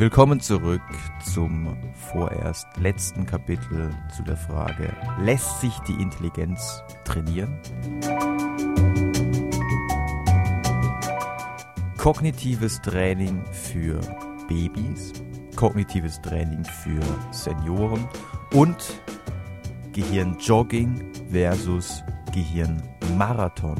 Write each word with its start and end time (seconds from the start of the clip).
Willkommen 0.00 0.40
zurück 0.40 0.80
zum 1.22 1.76
vorerst 1.92 2.66
letzten 2.78 3.26
Kapitel 3.26 3.90
zu 4.16 4.22
der 4.22 4.38
Frage, 4.38 4.96
lässt 5.20 5.60
sich 5.60 5.78
die 5.80 5.92
Intelligenz 6.00 6.82
trainieren? 7.04 7.58
Kognitives 11.98 12.80
Training 12.80 13.44
für 13.52 14.00
Babys, 14.48 15.12
kognitives 15.54 16.18
Training 16.22 16.64
für 16.64 17.02
Senioren 17.30 18.08
und 18.54 19.02
Gehirnjogging 19.92 21.12
versus 21.30 22.02
Gehirnmarathon. 22.32 23.76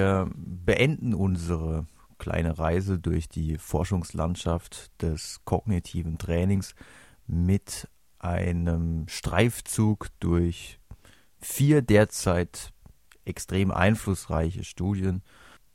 Wir 0.00 0.30
beenden 0.34 1.12
unsere 1.12 1.84
kleine 2.16 2.58
Reise 2.58 2.98
durch 2.98 3.28
die 3.28 3.58
Forschungslandschaft 3.58 4.90
des 5.02 5.42
kognitiven 5.44 6.16
Trainings 6.16 6.74
mit 7.26 7.86
einem 8.18 9.06
Streifzug 9.08 10.06
durch 10.18 10.80
vier 11.38 11.82
derzeit 11.82 12.70
extrem 13.26 13.70
einflussreiche 13.70 14.64
Studien, 14.64 15.22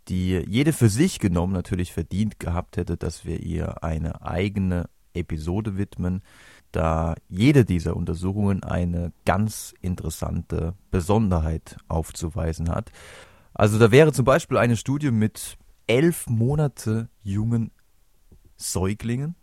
die 0.07 0.43
jede 0.47 0.73
für 0.73 0.89
sich 0.89 1.19
genommen 1.19 1.53
natürlich 1.53 1.93
verdient 1.93 2.39
gehabt 2.39 2.77
hätte, 2.77 2.97
dass 2.97 3.25
wir 3.25 3.41
ihr 3.41 3.83
eine 3.83 4.23
eigene 4.23 4.89
Episode 5.13 5.77
widmen, 5.77 6.23
da 6.71 7.13
jede 7.29 7.63
dieser 7.63 7.95
Untersuchungen 7.95 8.63
eine 8.63 9.13
ganz 9.25 9.75
interessante 9.81 10.73
Besonderheit 10.89 11.77
aufzuweisen 11.87 12.71
hat. 12.71 12.91
Also 13.55 13.79
da 13.79 13.89
wäre 13.89 14.11
zum 14.11 14.25
Beispiel 14.25 14.57
eine 14.57 14.75
Studie 14.75 15.11
mit 15.11 15.57
elf 15.87 16.27
Monate 16.27 17.07
jungen 17.23 17.71
Säuglingen, 18.57 19.35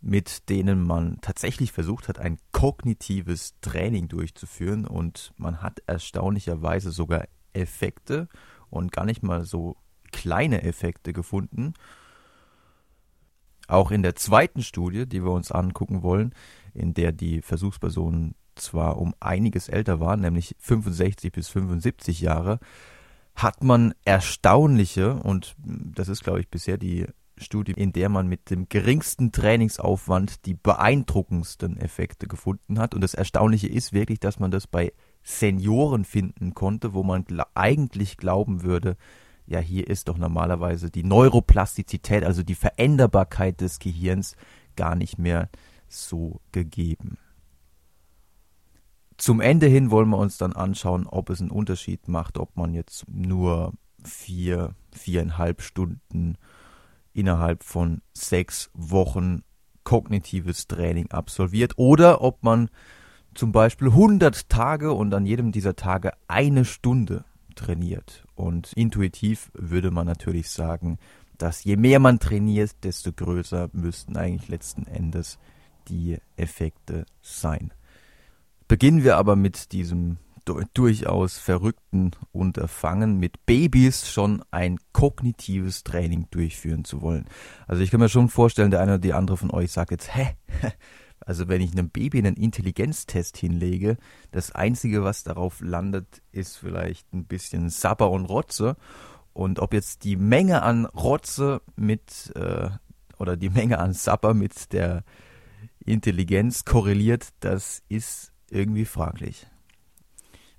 mit 0.00 0.48
denen 0.48 0.86
man 0.86 1.20
tatsächlich 1.22 1.72
versucht 1.72 2.06
hat, 2.06 2.20
ein 2.20 2.38
kognitives 2.52 3.54
Training 3.60 4.06
durchzuführen 4.06 4.86
und 4.86 5.32
man 5.36 5.60
hat 5.60 5.82
erstaunlicherweise 5.86 6.92
sogar 6.92 7.26
Effekte 7.52 8.28
und 8.70 8.92
gar 8.92 9.04
nicht 9.04 9.24
mal 9.24 9.44
so 9.44 9.76
kleine 10.12 10.62
Effekte 10.62 11.12
gefunden. 11.12 11.74
Auch 13.66 13.90
in 13.90 14.04
der 14.04 14.14
zweiten 14.14 14.62
Studie, 14.62 15.04
die 15.04 15.24
wir 15.24 15.32
uns 15.32 15.50
angucken 15.50 16.04
wollen, 16.04 16.32
in 16.74 16.94
der 16.94 17.10
die 17.10 17.42
Versuchspersonen 17.42 18.36
zwar 18.54 18.98
um 18.98 19.16
einiges 19.18 19.68
älter 19.68 19.98
waren, 19.98 20.20
nämlich 20.20 20.54
65 20.60 21.32
bis 21.32 21.48
75 21.48 22.20
Jahre, 22.20 22.60
hat 23.42 23.62
man 23.62 23.94
erstaunliche, 24.04 25.14
und 25.14 25.54
das 25.64 26.08
ist, 26.08 26.24
glaube 26.24 26.40
ich, 26.40 26.48
bisher 26.48 26.76
die 26.76 27.06
Studie, 27.36 27.72
in 27.72 27.92
der 27.92 28.08
man 28.08 28.26
mit 28.26 28.50
dem 28.50 28.68
geringsten 28.68 29.30
Trainingsaufwand 29.30 30.44
die 30.44 30.54
beeindruckendsten 30.54 31.76
Effekte 31.76 32.26
gefunden 32.26 32.78
hat. 32.78 32.94
Und 32.94 33.00
das 33.00 33.14
Erstaunliche 33.14 33.68
ist 33.68 33.92
wirklich, 33.92 34.18
dass 34.18 34.40
man 34.40 34.50
das 34.50 34.66
bei 34.66 34.92
Senioren 35.22 36.04
finden 36.04 36.54
konnte, 36.54 36.94
wo 36.94 37.02
man 37.02 37.24
gl 37.24 37.42
eigentlich 37.54 38.16
glauben 38.16 38.62
würde, 38.62 38.96
ja, 39.46 39.60
hier 39.60 39.86
ist 39.88 40.08
doch 40.08 40.18
normalerweise 40.18 40.90
die 40.90 41.04
Neuroplastizität, 41.04 42.24
also 42.24 42.42
die 42.42 42.54
Veränderbarkeit 42.54 43.60
des 43.60 43.78
Gehirns, 43.78 44.36
gar 44.76 44.94
nicht 44.94 45.18
mehr 45.18 45.48
so 45.88 46.40
gegeben. 46.52 47.18
Zum 49.18 49.40
Ende 49.40 49.66
hin 49.66 49.90
wollen 49.90 50.08
wir 50.10 50.18
uns 50.18 50.38
dann 50.38 50.52
anschauen, 50.52 51.06
ob 51.06 51.28
es 51.28 51.40
einen 51.40 51.50
Unterschied 51.50 52.06
macht, 52.06 52.38
ob 52.38 52.56
man 52.56 52.72
jetzt 52.72 53.04
nur 53.08 53.74
vier, 54.04 54.76
viereinhalb 54.92 55.60
Stunden 55.60 56.38
innerhalb 57.12 57.64
von 57.64 58.00
sechs 58.12 58.70
Wochen 58.74 59.42
kognitives 59.82 60.68
Training 60.68 61.10
absolviert 61.10 61.72
oder 61.76 62.22
ob 62.22 62.44
man 62.44 62.70
zum 63.34 63.50
Beispiel 63.50 63.88
100 63.88 64.48
Tage 64.48 64.92
und 64.92 65.12
an 65.12 65.26
jedem 65.26 65.50
dieser 65.50 65.74
Tage 65.74 66.12
eine 66.28 66.64
Stunde 66.64 67.24
trainiert. 67.56 68.24
Und 68.36 68.72
intuitiv 68.74 69.50
würde 69.52 69.90
man 69.90 70.06
natürlich 70.06 70.48
sagen, 70.48 70.98
dass 71.38 71.64
je 71.64 71.76
mehr 71.76 71.98
man 71.98 72.20
trainiert, 72.20 72.84
desto 72.84 73.12
größer 73.12 73.68
müssten 73.72 74.16
eigentlich 74.16 74.48
letzten 74.48 74.86
Endes 74.86 75.38
die 75.88 76.18
Effekte 76.36 77.04
sein. 77.20 77.72
Beginnen 78.68 79.02
wir 79.02 79.16
aber 79.16 79.34
mit 79.34 79.72
diesem 79.72 80.18
durchaus 80.74 81.38
verrückten 81.38 82.12
Unterfangen, 82.32 83.18
mit 83.18 83.44
Babys 83.46 84.10
schon 84.10 84.42
ein 84.50 84.78
kognitives 84.92 85.84
Training 85.84 86.26
durchführen 86.30 86.84
zu 86.84 87.02
wollen. 87.02 87.26
Also 87.66 87.82
ich 87.82 87.90
kann 87.90 88.00
mir 88.00 88.08
schon 88.08 88.28
vorstellen, 88.28 88.70
der 88.70 88.80
eine 88.80 88.92
oder 88.92 88.98
die 88.98 89.12
andere 89.12 89.36
von 89.36 89.50
euch 89.50 89.72
sagt 89.72 89.90
jetzt, 89.90 90.14
hä? 90.14 90.36
Also 91.20 91.48
wenn 91.48 91.60
ich 91.60 91.72
einem 91.72 91.90
Baby 91.90 92.18
einen 92.18 92.36
Intelligenztest 92.36 93.36
hinlege, 93.36 93.98
das 94.30 94.52
Einzige, 94.52 95.04
was 95.04 95.24
darauf 95.24 95.60
landet, 95.60 96.22
ist 96.32 96.56
vielleicht 96.56 97.12
ein 97.12 97.26
bisschen 97.26 97.68
Sabber 97.68 98.10
und 98.10 98.24
Rotze. 98.24 98.76
Und 99.34 99.58
ob 99.58 99.74
jetzt 99.74 100.04
die 100.04 100.16
Menge 100.16 100.62
an 100.62 100.86
Rotze 100.86 101.60
mit 101.76 102.32
äh, 102.34 102.70
oder 103.18 103.36
die 103.36 103.50
Menge 103.50 103.78
an 103.78 103.92
Sabber 103.92 104.32
mit 104.32 104.72
der 104.72 105.04
Intelligenz 105.84 106.64
korreliert, 106.64 107.28
das 107.40 107.82
ist 107.88 108.32
irgendwie 108.50 108.84
fraglich. 108.84 109.46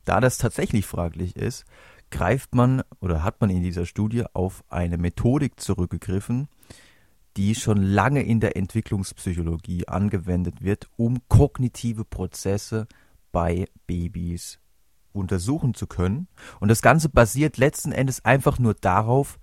Da 0.06 0.20
das 0.20 0.38
tatsächlich 0.38 0.86
fraglich 0.86 1.36
ist, 1.36 1.66
greift 2.10 2.56
man 2.56 2.82
oder 3.00 3.24
hat 3.24 3.42
man 3.42 3.50
in 3.50 3.62
dieser 3.62 3.86
Studie 3.86 4.24
auf 4.34 4.64
eine 4.70 4.98
Methodik 4.98 5.60
zurückgegriffen, 5.60 6.48
die 7.38 7.56
schon 7.56 7.82
lange 7.82 8.24
in 8.24 8.40
der 8.40 8.58
Entwicklungspsychologie 8.58 9.88
angewendet 9.88 10.64
wird, 10.64 10.90
um 10.98 11.20
kognitive 11.28 12.06
Prozesse 12.06 12.88
bei 13.32 13.68
Babys 13.86 14.60
untersuchen 15.14 15.74
zu 15.74 15.88
können. 15.88 16.28
Und 16.60 16.70
das 16.70 16.82
Ganze 16.82 17.10
basiert 17.10 17.58
letzten 17.58 17.92
Endes 17.92 18.26
einfach 18.26 18.60
nur 18.60 18.74
darauf, 18.74 19.40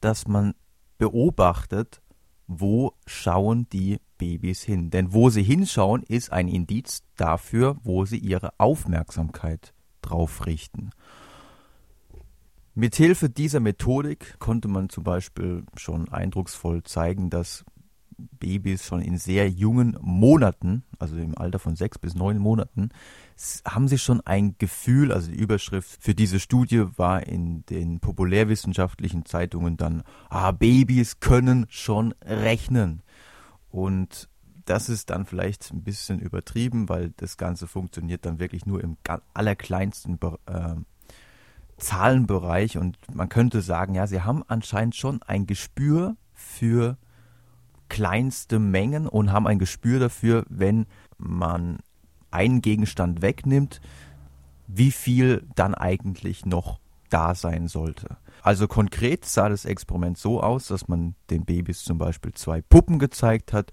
dass 0.00 0.28
man 0.28 0.54
beobachtet, 0.98 2.00
wo 2.46 2.94
schauen 3.06 3.68
die 3.70 3.98
Babys 4.18 4.62
hin. 4.62 4.90
Denn 4.90 5.12
wo 5.12 5.30
sie 5.30 5.42
hinschauen, 5.42 6.02
ist 6.02 6.32
ein 6.32 6.48
Indiz 6.48 7.02
dafür, 7.16 7.76
wo 7.82 8.04
sie 8.04 8.18
ihre 8.18 8.58
Aufmerksamkeit 8.58 9.72
drauf 10.02 10.46
richten. 10.46 10.90
Mithilfe 12.74 13.30
dieser 13.30 13.60
Methodik 13.60 14.38
konnte 14.38 14.68
man 14.68 14.90
zum 14.90 15.02
Beispiel 15.02 15.64
schon 15.76 16.10
eindrucksvoll 16.10 16.82
zeigen, 16.82 17.30
dass 17.30 17.64
Babys 18.18 18.86
schon 18.86 19.02
in 19.02 19.18
sehr 19.18 19.48
jungen 19.48 19.96
Monaten, 20.00 20.84
also 20.98 21.16
im 21.16 21.36
Alter 21.36 21.58
von 21.58 21.76
sechs 21.76 21.98
bis 21.98 22.14
neun 22.14 22.38
Monaten, 22.38 22.90
haben 23.66 23.88
sie 23.88 23.98
schon 23.98 24.20
ein 24.22 24.56
Gefühl, 24.58 25.12
also 25.12 25.30
die 25.30 25.38
Überschrift 25.38 26.02
für 26.02 26.14
diese 26.14 26.40
Studie 26.40 26.84
war 26.96 27.26
in 27.26 27.64
den 27.66 28.00
populärwissenschaftlichen 28.00 29.24
Zeitungen 29.26 29.76
dann, 29.76 30.02
ah, 30.28 30.52
Babys 30.52 31.20
können 31.20 31.66
schon 31.68 32.14
rechnen. 32.24 33.02
Und 33.76 34.30
das 34.64 34.88
ist 34.88 35.10
dann 35.10 35.26
vielleicht 35.26 35.70
ein 35.70 35.82
bisschen 35.82 36.18
übertrieben, 36.18 36.88
weil 36.88 37.12
das 37.18 37.36
Ganze 37.36 37.66
funktioniert 37.66 38.24
dann 38.24 38.38
wirklich 38.38 38.64
nur 38.64 38.82
im 38.82 38.96
allerkleinsten 39.34 40.18
äh, 40.46 40.76
Zahlenbereich. 41.76 42.78
Und 42.78 42.96
man 43.14 43.28
könnte 43.28 43.60
sagen, 43.60 43.94
ja, 43.94 44.06
sie 44.06 44.22
haben 44.22 44.42
anscheinend 44.48 44.96
schon 44.96 45.22
ein 45.24 45.46
Gespür 45.46 46.16
für 46.32 46.96
kleinste 47.90 48.58
Mengen 48.58 49.06
und 49.06 49.30
haben 49.30 49.46
ein 49.46 49.58
Gespür 49.58 50.00
dafür, 50.00 50.46
wenn 50.48 50.86
man 51.18 51.80
einen 52.30 52.62
Gegenstand 52.62 53.20
wegnimmt, 53.20 53.82
wie 54.66 54.90
viel 54.90 55.46
dann 55.54 55.74
eigentlich 55.74 56.46
noch 56.46 56.80
da 57.16 57.34
sein 57.34 57.66
sollte. 57.66 58.18
Also 58.42 58.68
konkret 58.68 59.24
sah 59.24 59.48
das 59.48 59.64
Experiment 59.64 60.18
so 60.18 60.42
aus, 60.42 60.66
dass 60.66 60.86
man 60.86 61.14
den 61.30 61.46
Babys 61.46 61.82
zum 61.82 61.96
Beispiel 61.96 62.34
zwei 62.34 62.60
Puppen 62.60 62.98
gezeigt 62.98 63.54
hat. 63.54 63.70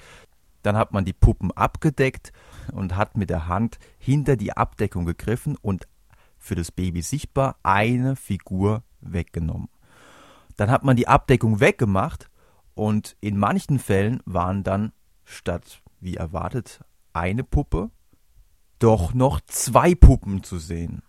Dann 0.62 0.78
hat 0.78 0.94
man 0.94 1.04
die 1.04 1.12
Puppen 1.12 1.52
abgedeckt 1.52 2.32
und 2.72 2.96
hat 2.96 3.18
mit 3.18 3.30
der 3.30 3.50
Hand 3.50 3.80
hinter 3.98 4.38
die 4.38 4.54
Abdeckung 4.54 5.04
gegriffen 5.04 5.58
und 5.62 5.90
für 6.38 6.56
das 6.56 6.72
Baby 6.72 7.02
sichtbar 7.02 7.58
eine 7.64 8.16
Figur 8.16 8.84
weggenommen. 9.02 9.68
Dann 10.56 10.72
hat 10.72 10.86
man 10.86 10.96
die 10.96 11.10
Abdeckung 11.10 11.60
weggemacht 11.60 12.30
und 12.76 13.18
in 13.20 13.38
manchen 13.38 13.78
Fällen 13.78 14.22
waren 14.24 14.64
dann 14.64 14.94
statt 15.26 15.82
wie 16.00 16.16
erwartet 16.16 16.80
eine 17.12 17.44
Puppe 17.44 17.92
doch 18.80 19.14
noch 19.14 19.42
zwei 19.42 19.96
Puppen 19.96 20.44
zu 20.44 20.60
sehen. 20.60 21.04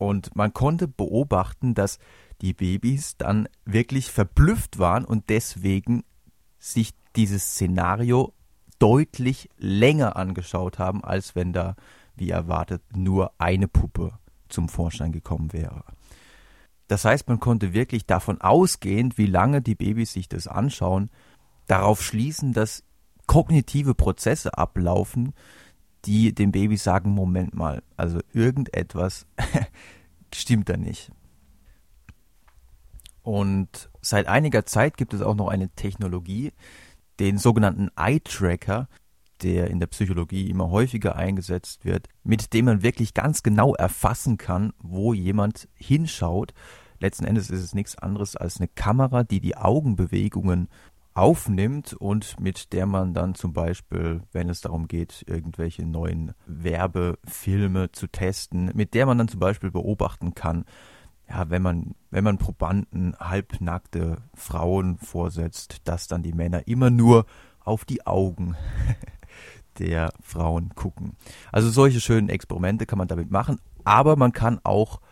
Und 0.00 0.34
man 0.34 0.54
konnte 0.54 0.88
beobachten, 0.88 1.74
dass 1.74 1.98
die 2.40 2.54
Babys 2.54 3.18
dann 3.18 3.50
wirklich 3.66 4.10
verblüfft 4.10 4.78
waren 4.78 5.04
und 5.04 5.28
deswegen 5.28 6.04
sich 6.58 6.94
dieses 7.16 7.52
Szenario 7.52 8.32
deutlich 8.78 9.50
länger 9.58 10.16
angeschaut 10.16 10.78
haben, 10.78 11.04
als 11.04 11.36
wenn 11.36 11.52
da, 11.52 11.76
wie 12.16 12.30
erwartet, 12.30 12.80
nur 12.96 13.32
eine 13.36 13.68
Puppe 13.68 14.18
zum 14.48 14.70
Vorschein 14.70 15.12
gekommen 15.12 15.52
wäre. 15.52 15.84
Das 16.88 17.04
heißt, 17.04 17.28
man 17.28 17.38
konnte 17.38 17.74
wirklich 17.74 18.06
davon 18.06 18.40
ausgehend, 18.40 19.18
wie 19.18 19.26
lange 19.26 19.60
die 19.60 19.74
Babys 19.74 20.14
sich 20.14 20.30
das 20.30 20.48
anschauen, 20.48 21.10
darauf 21.66 22.02
schließen, 22.02 22.54
dass 22.54 22.84
kognitive 23.26 23.94
Prozesse 23.94 24.56
ablaufen, 24.56 25.34
die 26.04 26.34
dem 26.34 26.52
Baby 26.52 26.76
sagen, 26.76 27.10
Moment 27.10 27.54
mal, 27.54 27.82
also 27.96 28.20
irgendetwas 28.32 29.26
stimmt 30.34 30.68
da 30.68 30.76
nicht. 30.76 31.12
Und 33.22 33.90
seit 34.00 34.26
einiger 34.26 34.64
Zeit 34.64 34.96
gibt 34.96 35.14
es 35.14 35.22
auch 35.22 35.34
noch 35.34 35.48
eine 35.48 35.68
Technologie, 35.70 36.52
den 37.18 37.36
sogenannten 37.38 37.90
Eye-Tracker, 37.96 38.88
der 39.42 39.70
in 39.70 39.80
der 39.80 39.86
Psychologie 39.86 40.48
immer 40.48 40.70
häufiger 40.70 41.16
eingesetzt 41.16 41.84
wird, 41.84 42.08
mit 42.24 42.52
dem 42.52 42.66
man 42.66 42.82
wirklich 42.82 43.14
ganz 43.14 43.42
genau 43.42 43.74
erfassen 43.74 44.36
kann, 44.36 44.72
wo 44.78 45.14
jemand 45.14 45.68
hinschaut. 45.74 46.52
Letzten 46.98 47.24
Endes 47.24 47.50
ist 47.50 47.62
es 47.62 47.74
nichts 47.74 47.96
anderes 47.96 48.36
als 48.36 48.58
eine 48.58 48.68
Kamera, 48.68 49.22
die 49.22 49.40
die 49.40 49.56
Augenbewegungen 49.56 50.68
aufnimmt 51.20 51.92
und 51.92 52.40
mit 52.40 52.72
der 52.72 52.86
man 52.86 53.12
dann 53.12 53.34
zum 53.34 53.52
Beispiel, 53.52 54.22
wenn 54.32 54.48
es 54.48 54.62
darum 54.62 54.88
geht, 54.88 55.22
irgendwelche 55.28 55.84
neuen 55.84 56.32
Werbefilme 56.46 57.92
zu 57.92 58.06
testen, 58.06 58.70
mit 58.74 58.94
der 58.94 59.04
man 59.04 59.18
dann 59.18 59.28
zum 59.28 59.38
Beispiel 59.38 59.70
beobachten 59.70 60.34
kann, 60.34 60.64
ja, 61.28 61.50
wenn 61.50 61.60
man, 61.60 61.94
wenn 62.10 62.24
man 62.24 62.38
Probanden 62.38 63.14
halbnackte 63.20 64.22
Frauen 64.32 64.96
vorsetzt, 64.96 65.82
dass 65.84 66.08
dann 66.08 66.22
die 66.22 66.32
Männer 66.32 66.66
immer 66.66 66.88
nur 66.88 67.26
auf 67.60 67.84
die 67.84 68.06
Augen 68.06 68.56
der 69.78 70.14
Frauen 70.22 70.74
gucken. 70.74 71.16
Also 71.52 71.68
solche 71.68 72.00
schönen 72.00 72.30
Experimente 72.30 72.86
kann 72.86 72.98
man 72.98 73.08
damit 73.08 73.30
machen, 73.30 73.60
aber 73.84 74.16
man 74.16 74.32
kann 74.32 74.58
auch 74.64 75.02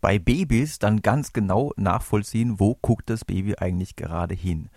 bei 0.00 0.18
Babys 0.18 0.78
dann 0.78 1.02
ganz 1.02 1.34
genau 1.34 1.72
nachvollziehen, 1.76 2.58
wo 2.58 2.74
guckt 2.80 3.10
das 3.10 3.24
Baby 3.26 3.56
eigentlich 3.56 3.96
gerade 3.96 4.34
hin. 4.34 4.70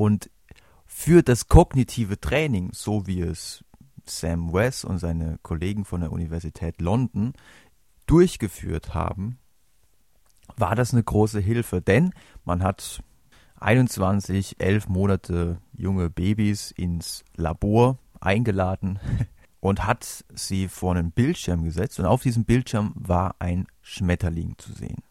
Und 0.00 0.30
für 0.86 1.22
das 1.22 1.48
kognitive 1.48 2.18
Training, 2.18 2.70
so 2.72 3.06
wie 3.06 3.20
es 3.20 3.62
Sam 4.06 4.50
West 4.50 4.86
und 4.86 4.96
seine 4.96 5.38
Kollegen 5.42 5.84
von 5.84 6.00
der 6.00 6.10
Universität 6.10 6.80
London 6.80 7.34
durchgeführt 8.06 8.94
haben, 8.94 9.36
war 10.56 10.74
das 10.74 10.94
eine 10.94 11.02
große 11.02 11.38
Hilfe, 11.38 11.82
denn 11.82 12.14
man 12.46 12.62
hat 12.62 13.02
21, 13.56 14.58
11 14.58 14.88
Monate 14.88 15.58
junge 15.76 16.08
Babys 16.08 16.70
ins 16.70 17.22
Labor 17.36 17.98
eingeladen 18.20 19.00
und 19.60 19.84
hat 19.86 20.24
sie 20.32 20.68
vor 20.68 20.94
einen 20.94 21.12
Bildschirm 21.12 21.62
gesetzt 21.62 22.00
und 22.00 22.06
auf 22.06 22.22
diesem 22.22 22.46
Bildschirm 22.46 22.94
war 22.94 23.36
ein 23.38 23.66
Schmetterling 23.82 24.54
zu 24.56 24.72
sehen. 24.72 25.02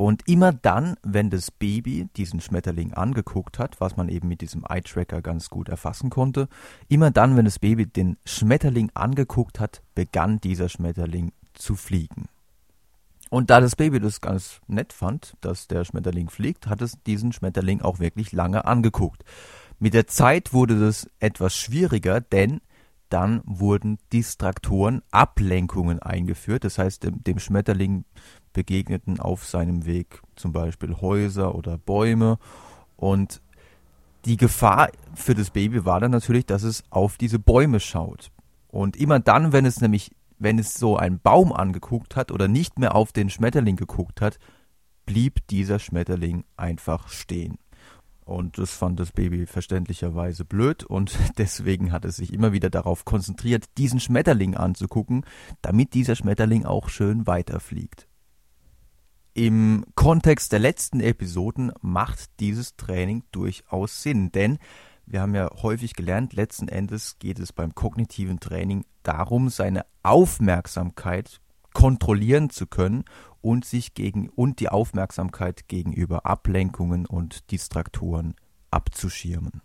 Und 0.00 0.26
immer 0.26 0.50
dann, 0.50 0.96
wenn 1.02 1.28
das 1.28 1.50
Baby 1.50 2.08
diesen 2.16 2.40
Schmetterling 2.40 2.94
angeguckt 2.94 3.58
hat, 3.58 3.82
was 3.82 3.98
man 3.98 4.08
eben 4.08 4.28
mit 4.28 4.40
diesem 4.40 4.64
Eye-Tracker 4.66 5.20
ganz 5.20 5.50
gut 5.50 5.68
erfassen 5.68 6.08
konnte, 6.08 6.48
immer 6.88 7.10
dann, 7.10 7.36
wenn 7.36 7.44
das 7.44 7.58
Baby 7.58 7.84
den 7.84 8.16
Schmetterling 8.24 8.90
angeguckt 8.94 9.60
hat, 9.60 9.82
begann 9.94 10.40
dieser 10.40 10.70
Schmetterling 10.70 11.32
zu 11.52 11.76
fliegen. 11.76 12.30
Und 13.28 13.50
da 13.50 13.60
das 13.60 13.76
Baby 13.76 14.00
das 14.00 14.22
ganz 14.22 14.62
nett 14.66 14.94
fand, 14.94 15.34
dass 15.42 15.68
der 15.68 15.84
Schmetterling 15.84 16.30
fliegt, 16.30 16.66
hat 16.66 16.80
es 16.80 16.96
diesen 17.02 17.34
Schmetterling 17.34 17.82
auch 17.82 17.98
wirklich 17.98 18.32
lange 18.32 18.64
angeguckt. 18.64 19.22
Mit 19.80 19.92
der 19.92 20.06
Zeit 20.06 20.54
wurde 20.54 20.80
das 20.80 21.10
etwas 21.18 21.54
schwieriger, 21.54 22.22
denn 22.22 22.62
dann 23.10 23.42
wurden 23.44 23.98
Distraktoren, 24.12 25.02
Ablenkungen 25.10 25.98
eingeführt. 25.98 26.64
Das 26.64 26.78
heißt, 26.78 27.06
dem, 27.26 27.38
Schmetterling 27.38 28.04
begegneten 28.52 29.20
auf 29.20 29.46
seinem 29.46 29.86
Weg 29.86 30.20
zum 30.36 30.52
Beispiel 30.52 30.96
Häuser 31.00 31.54
oder 31.54 31.78
Bäume. 31.78 32.38
Und 32.96 33.40
die 34.24 34.36
Gefahr 34.36 34.90
für 35.14 35.34
das 35.34 35.50
Baby 35.50 35.84
war 35.84 36.00
dann 36.00 36.10
natürlich, 36.10 36.46
dass 36.46 36.62
es 36.62 36.82
auf 36.90 37.16
diese 37.16 37.38
Bäume 37.38 37.80
schaut. 37.80 38.30
Und 38.68 38.96
immer 38.96 39.18
dann, 39.20 39.52
wenn 39.52 39.64
es 39.64 39.80
nämlich 39.80 40.10
wenn 40.40 40.58
es 40.58 40.74
so 40.74 40.96
einen 40.96 41.20
Baum 41.20 41.52
angeguckt 41.52 42.16
hat 42.16 42.32
oder 42.32 42.48
nicht 42.48 42.78
mehr 42.78 42.96
auf 42.96 43.12
den 43.12 43.30
Schmetterling 43.30 43.76
geguckt 43.76 44.20
hat, 44.20 44.38
blieb 45.06 45.46
dieser 45.48 45.78
Schmetterling 45.78 46.44
einfach 46.56 47.08
stehen. 47.08 47.58
Und 48.24 48.58
das 48.58 48.70
fand 48.70 48.98
das 48.98 49.12
Baby 49.12 49.46
verständlicherweise 49.46 50.44
blöd 50.44 50.84
und 50.84 51.16
deswegen 51.38 51.92
hat 51.92 52.04
es 52.04 52.16
sich 52.16 52.32
immer 52.32 52.52
wieder 52.52 52.70
darauf 52.70 53.04
konzentriert, 53.04 53.66
diesen 53.76 54.00
Schmetterling 54.00 54.56
anzugucken, 54.56 55.24
damit 55.62 55.94
dieser 55.94 56.16
Schmetterling 56.16 56.64
auch 56.64 56.88
schön 56.88 57.26
weiterfliegt. 57.26 58.08
Im 59.40 59.86
Kontext 59.94 60.52
der 60.52 60.58
letzten 60.58 61.00
Episoden 61.00 61.72
macht 61.80 62.28
dieses 62.40 62.76
Training 62.76 63.22
durchaus 63.32 64.02
Sinn, 64.02 64.30
denn 64.32 64.58
wir 65.06 65.22
haben 65.22 65.34
ja 65.34 65.48
häufig 65.62 65.94
gelernt, 65.94 66.34
letzten 66.34 66.68
Endes 66.68 67.18
geht 67.18 67.38
es 67.38 67.50
beim 67.50 67.74
kognitiven 67.74 68.38
Training 68.38 68.84
darum, 69.02 69.48
seine 69.48 69.86
Aufmerksamkeit 70.02 71.40
kontrollieren 71.72 72.50
zu 72.50 72.66
können 72.66 73.04
und 73.40 73.64
sich 73.64 73.94
gegen 73.94 74.28
und 74.28 74.60
die 74.60 74.68
Aufmerksamkeit 74.68 75.68
gegenüber 75.68 76.26
Ablenkungen 76.26 77.06
und 77.06 77.50
Distraktoren 77.50 78.34
abzuschirmen. 78.70 79.62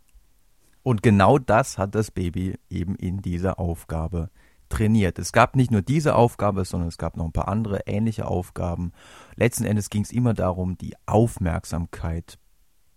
Und 0.84 1.04
genau 1.04 1.38
das 1.38 1.78
hat 1.78 1.96
das 1.96 2.12
Baby 2.12 2.56
eben 2.70 2.96
in 2.96 3.22
dieser 3.22 3.60
Aufgabe 3.60 4.30
trainiert. 4.76 5.20
Es 5.20 5.32
gab 5.32 5.56
nicht 5.56 5.72
nur 5.72 5.82
diese 5.82 6.16
Aufgabe, 6.16 6.66
sondern 6.66 6.90
es 6.90 6.98
gab 6.98 7.16
noch 7.16 7.26
ein 7.26 7.32
paar 7.32 7.48
andere 7.48 7.82
ähnliche 7.86 8.28
Aufgaben. 8.28 8.92
Letzten 9.36 9.64
Endes 9.64 9.90
ging 9.90 10.04
es 10.04 10.12
immer 10.12 10.34
darum, 10.34 10.78
die 10.78 10.96
Aufmerksamkeit 11.06 12.38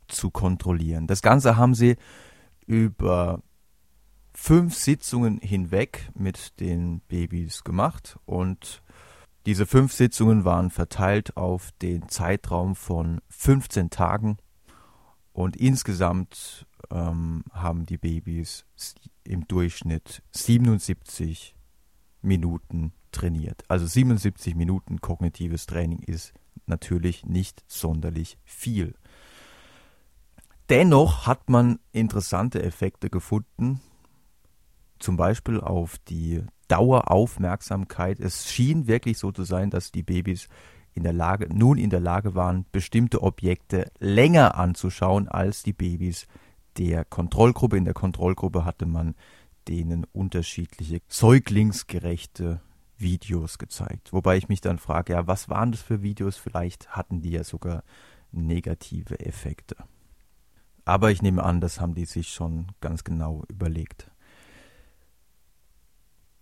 zu 0.08 0.30
kontrollieren. 0.30 1.06
Das 1.06 1.22
Ganze 1.22 1.56
haben 1.56 1.74
sie 1.74 1.96
über 2.66 3.42
fünf 4.34 4.74
Sitzungen 4.74 5.38
hinweg 5.38 6.10
mit 6.14 6.58
den 6.58 7.00
Babys 7.00 7.62
gemacht 7.62 8.18
und 8.24 8.82
diese 9.46 9.64
fünf 9.64 9.92
Sitzungen 9.92 10.44
waren 10.44 10.70
verteilt 10.70 11.36
auf 11.36 11.70
den 11.80 12.08
Zeitraum 12.08 12.74
von 12.74 13.20
15 13.28 13.90
Tagen 13.90 14.36
und 15.32 15.56
insgesamt 15.56 16.66
ähm, 16.90 17.44
haben 17.52 17.86
die 17.86 17.98
Babys 17.98 18.64
im 19.24 19.46
Durchschnitt 19.46 20.22
77 20.32 21.54
Minuten 22.22 22.92
trainiert. 23.12 23.64
Also 23.68 23.86
77 23.86 24.54
Minuten 24.54 25.00
kognitives 25.00 25.66
Training 25.66 26.00
ist 26.00 26.32
natürlich 26.66 27.24
nicht 27.26 27.64
sonderlich 27.66 28.38
viel. 28.44 28.94
Dennoch 30.68 31.26
hat 31.26 31.48
man 31.48 31.78
interessante 31.92 32.62
Effekte 32.62 33.08
gefunden, 33.08 33.80
zum 34.98 35.16
Beispiel 35.16 35.60
auf 35.60 35.96
die 36.08 36.42
Daueraufmerksamkeit. 36.68 38.20
Es 38.20 38.50
schien 38.50 38.86
wirklich 38.86 39.18
so 39.18 39.32
zu 39.32 39.44
sein, 39.44 39.70
dass 39.70 39.90
die 39.92 40.02
Babys 40.02 40.48
in 40.94 41.04
der 41.04 41.12
Lage, 41.12 41.48
nun 41.54 41.78
in 41.78 41.90
der 41.90 42.00
Lage 42.00 42.34
waren, 42.34 42.66
bestimmte 42.72 43.22
Objekte 43.22 43.90
länger 43.98 44.56
anzuschauen 44.56 45.28
als 45.28 45.62
die 45.62 45.72
Babys 45.72 46.26
der 46.76 47.04
Kontrollgruppe. 47.04 47.76
In 47.76 47.84
der 47.84 47.94
Kontrollgruppe 47.94 48.64
hatte 48.64 48.84
man 48.84 49.14
denen 49.68 50.04
unterschiedliche 50.12 51.00
säuglingsgerechte 51.08 52.60
Videos 52.96 53.58
gezeigt. 53.58 54.12
Wobei 54.12 54.36
ich 54.36 54.48
mich 54.48 54.60
dann 54.60 54.78
frage, 54.78 55.12
ja, 55.12 55.26
was 55.26 55.48
waren 55.48 55.72
das 55.72 55.82
für 55.82 56.02
Videos? 56.02 56.36
Vielleicht 56.36 56.90
hatten 56.90 57.20
die 57.20 57.30
ja 57.30 57.44
sogar 57.44 57.84
negative 58.32 59.20
Effekte. 59.20 59.76
Aber 60.84 61.10
ich 61.10 61.22
nehme 61.22 61.42
an, 61.42 61.60
das 61.60 61.80
haben 61.80 61.94
die 61.94 62.06
sich 62.06 62.28
schon 62.28 62.68
ganz 62.80 63.04
genau 63.04 63.44
überlegt. 63.48 64.10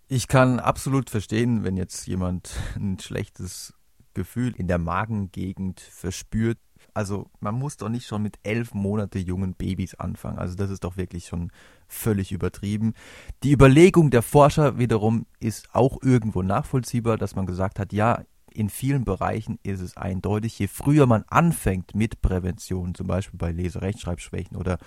Ich 0.09 0.29
kann 0.29 0.61
absolut 0.61 1.11
verstehen, 1.11 1.65
wenn 1.65 1.77
jetzt 1.77 2.07
jemand 2.07 2.55
ein 2.77 2.99
schlechtes 2.99 3.75
Gefühl 4.17 4.55
in 4.57 4.67
der 4.67 4.79
Magengegend 4.79 5.79
verspürt. 5.79 6.59
Also 6.95 7.29
man 7.41 7.55
muss 7.55 7.77
doch 7.77 7.91
nicht 7.91 8.07
schon 8.07 8.23
mit 8.23 8.39
elf 8.43 8.73
Monate 8.73 9.19
jungen 9.19 9.55
Babys 9.55 9.95
anfangen. 9.95 10.39
Also 10.39 10.57
das 10.57 10.71
ist 10.71 10.85
doch 10.85 10.97
wirklich 10.97 11.27
schon 11.27 11.53
völlig 11.87 12.33
übertrieben. 12.33 12.95
Die 13.43 13.53
Überlegung 13.53 14.11
der 14.11 14.23
Forscher 14.23 14.79
wiederum 14.79 15.27
ist 15.39 15.69
auch 15.75 15.99
irgendwo 16.03 16.43
nachvollziehbar, 16.43 17.19
dass 17.19 17.37
man 17.37 17.47
gesagt 17.47 17.79
hat, 17.79 17.93
ja, 17.93 18.25
in 18.51 18.71
vielen 18.71 19.05
Bereichen 19.05 19.59
ist 19.63 19.83
es 19.83 19.99
eindeutig, 19.99 20.59
je 20.59 20.67
früher 20.67 21.07
man 21.07 21.25
anfängt 21.29 21.95
mit 21.95 22.23
Prävention, 22.23 22.95
zum 22.95 23.07
Beispiel 23.07 23.37
bei 23.37 23.53
Leserechtschreibschwächen 23.53 24.57
oder 24.57 24.79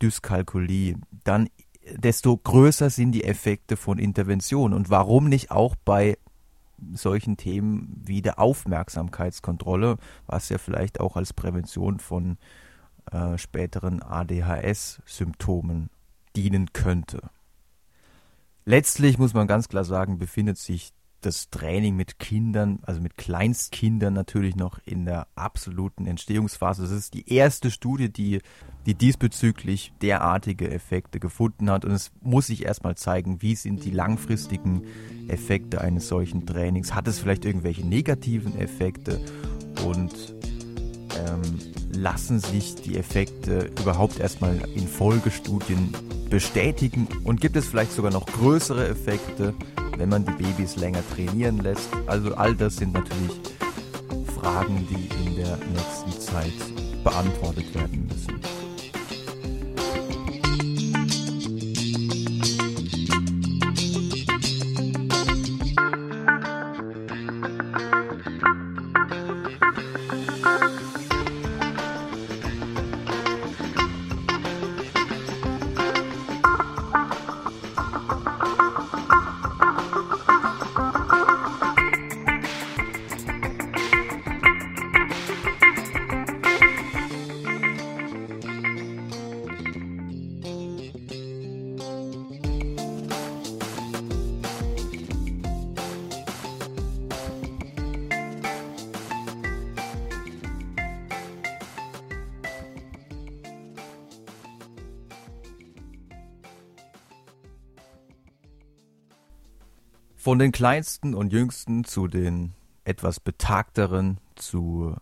Dyskalkulie, 0.00 0.96
dann 1.24 1.50
desto 1.92 2.34
größer 2.34 2.88
sind 2.88 3.12
die 3.12 3.24
Effekte 3.24 3.76
von 3.76 3.98
Intervention. 3.98 4.72
Und 4.72 4.88
warum 4.88 5.28
nicht 5.28 5.50
auch 5.50 5.76
bei 5.84 6.16
solchen 6.92 7.36
Themen 7.36 8.02
wie 8.04 8.22
der 8.22 8.38
Aufmerksamkeitskontrolle, 8.38 9.96
was 10.26 10.48
ja 10.48 10.58
vielleicht 10.58 11.00
auch 11.00 11.16
als 11.16 11.32
Prävention 11.32 11.98
von 11.98 12.38
äh, 13.10 13.38
späteren 13.38 14.02
ADHS-Symptomen 14.02 15.90
dienen 16.36 16.72
könnte. 16.72 17.30
Letztlich 18.64 19.18
muss 19.18 19.34
man 19.34 19.46
ganz 19.46 19.68
klar 19.68 19.84
sagen, 19.84 20.18
befindet 20.18 20.58
sich 20.58 20.92
das 21.24 21.50
Training 21.50 21.96
mit 21.96 22.18
Kindern, 22.18 22.78
also 22.82 23.00
mit 23.00 23.16
Kleinstkindern 23.16 24.14
natürlich 24.14 24.56
noch 24.56 24.78
in 24.84 25.04
der 25.04 25.26
absoluten 25.34 26.06
Entstehungsphase. 26.06 26.82
Das 26.82 26.90
ist 26.90 27.14
die 27.14 27.32
erste 27.32 27.70
Studie, 27.70 28.12
die, 28.12 28.40
die 28.86 28.94
diesbezüglich 28.94 29.92
derartige 30.02 30.70
Effekte 30.70 31.20
gefunden 31.20 31.70
hat. 31.70 31.84
Und 31.84 31.92
es 31.92 32.12
muss 32.20 32.48
sich 32.48 32.64
erstmal 32.64 32.96
zeigen, 32.96 33.42
wie 33.42 33.54
sind 33.54 33.84
die 33.84 33.90
langfristigen 33.90 34.82
Effekte 35.28 35.80
eines 35.80 36.08
solchen 36.08 36.46
Trainings. 36.46 36.94
Hat 36.94 37.08
es 37.08 37.18
vielleicht 37.18 37.44
irgendwelche 37.44 37.86
negativen 37.86 38.58
Effekte? 38.58 39.20
Und 39.84 40.34
ähm, 41.16 41.42
lassen 41.92 42.40
sich 42.40 42.74
die 42.74 42.96
Effekte 42.98 43.70
überhaupt 43.80 44.18
erstmal 44.20 44.56
in 44.74 44.88
Folgestudien 44.88 45.92
bestätigen 46.28 47.08
und 47.24 47.40
gibt 47.40 47.56
es 47.56 47.66
vielleicht 47.66 47.92
sogar 47.92 48.12
noch 48.12 48.26
größere 48.26 48.88
Effekte, 48.88 49.54
wenn 49.96 50.08
man 50.08 50.24
die 50.24 50.32
Babys 50.32 50.76
länger 50.76 51.02
trainieren 51.14 51.58
lässt. 51.58 51.88
Also 52.06 52.34
all 52.34 52.54
das 52.54 52.76
sind 52.76 52.92
natürlich 52.92 53.40
Fragen, 54.40 54.86
die 54.90 55.26
in 55.26 55.36
der 55.36 55.56
nächsten 55.56 56.20
Zeit 56.20 56.52
beantwortet 57.04 57.74
werden 57.74 58.08
müssen. 58.08 58.43
Von 110.24 110.38
den 110.38 110.52
kleinsten 110.52 111.14
und 111.14 111.34
jüngsten 111.34 111.84
zu 111.84 112.08
den 112.08 112.54
etwas 112.84 113.20
betagteren, 113.20 114.16
zu 114.36 114.96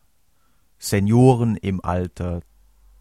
Senioren 0.80 1.54
im 1.54 1.80
Alter 1.84 2.40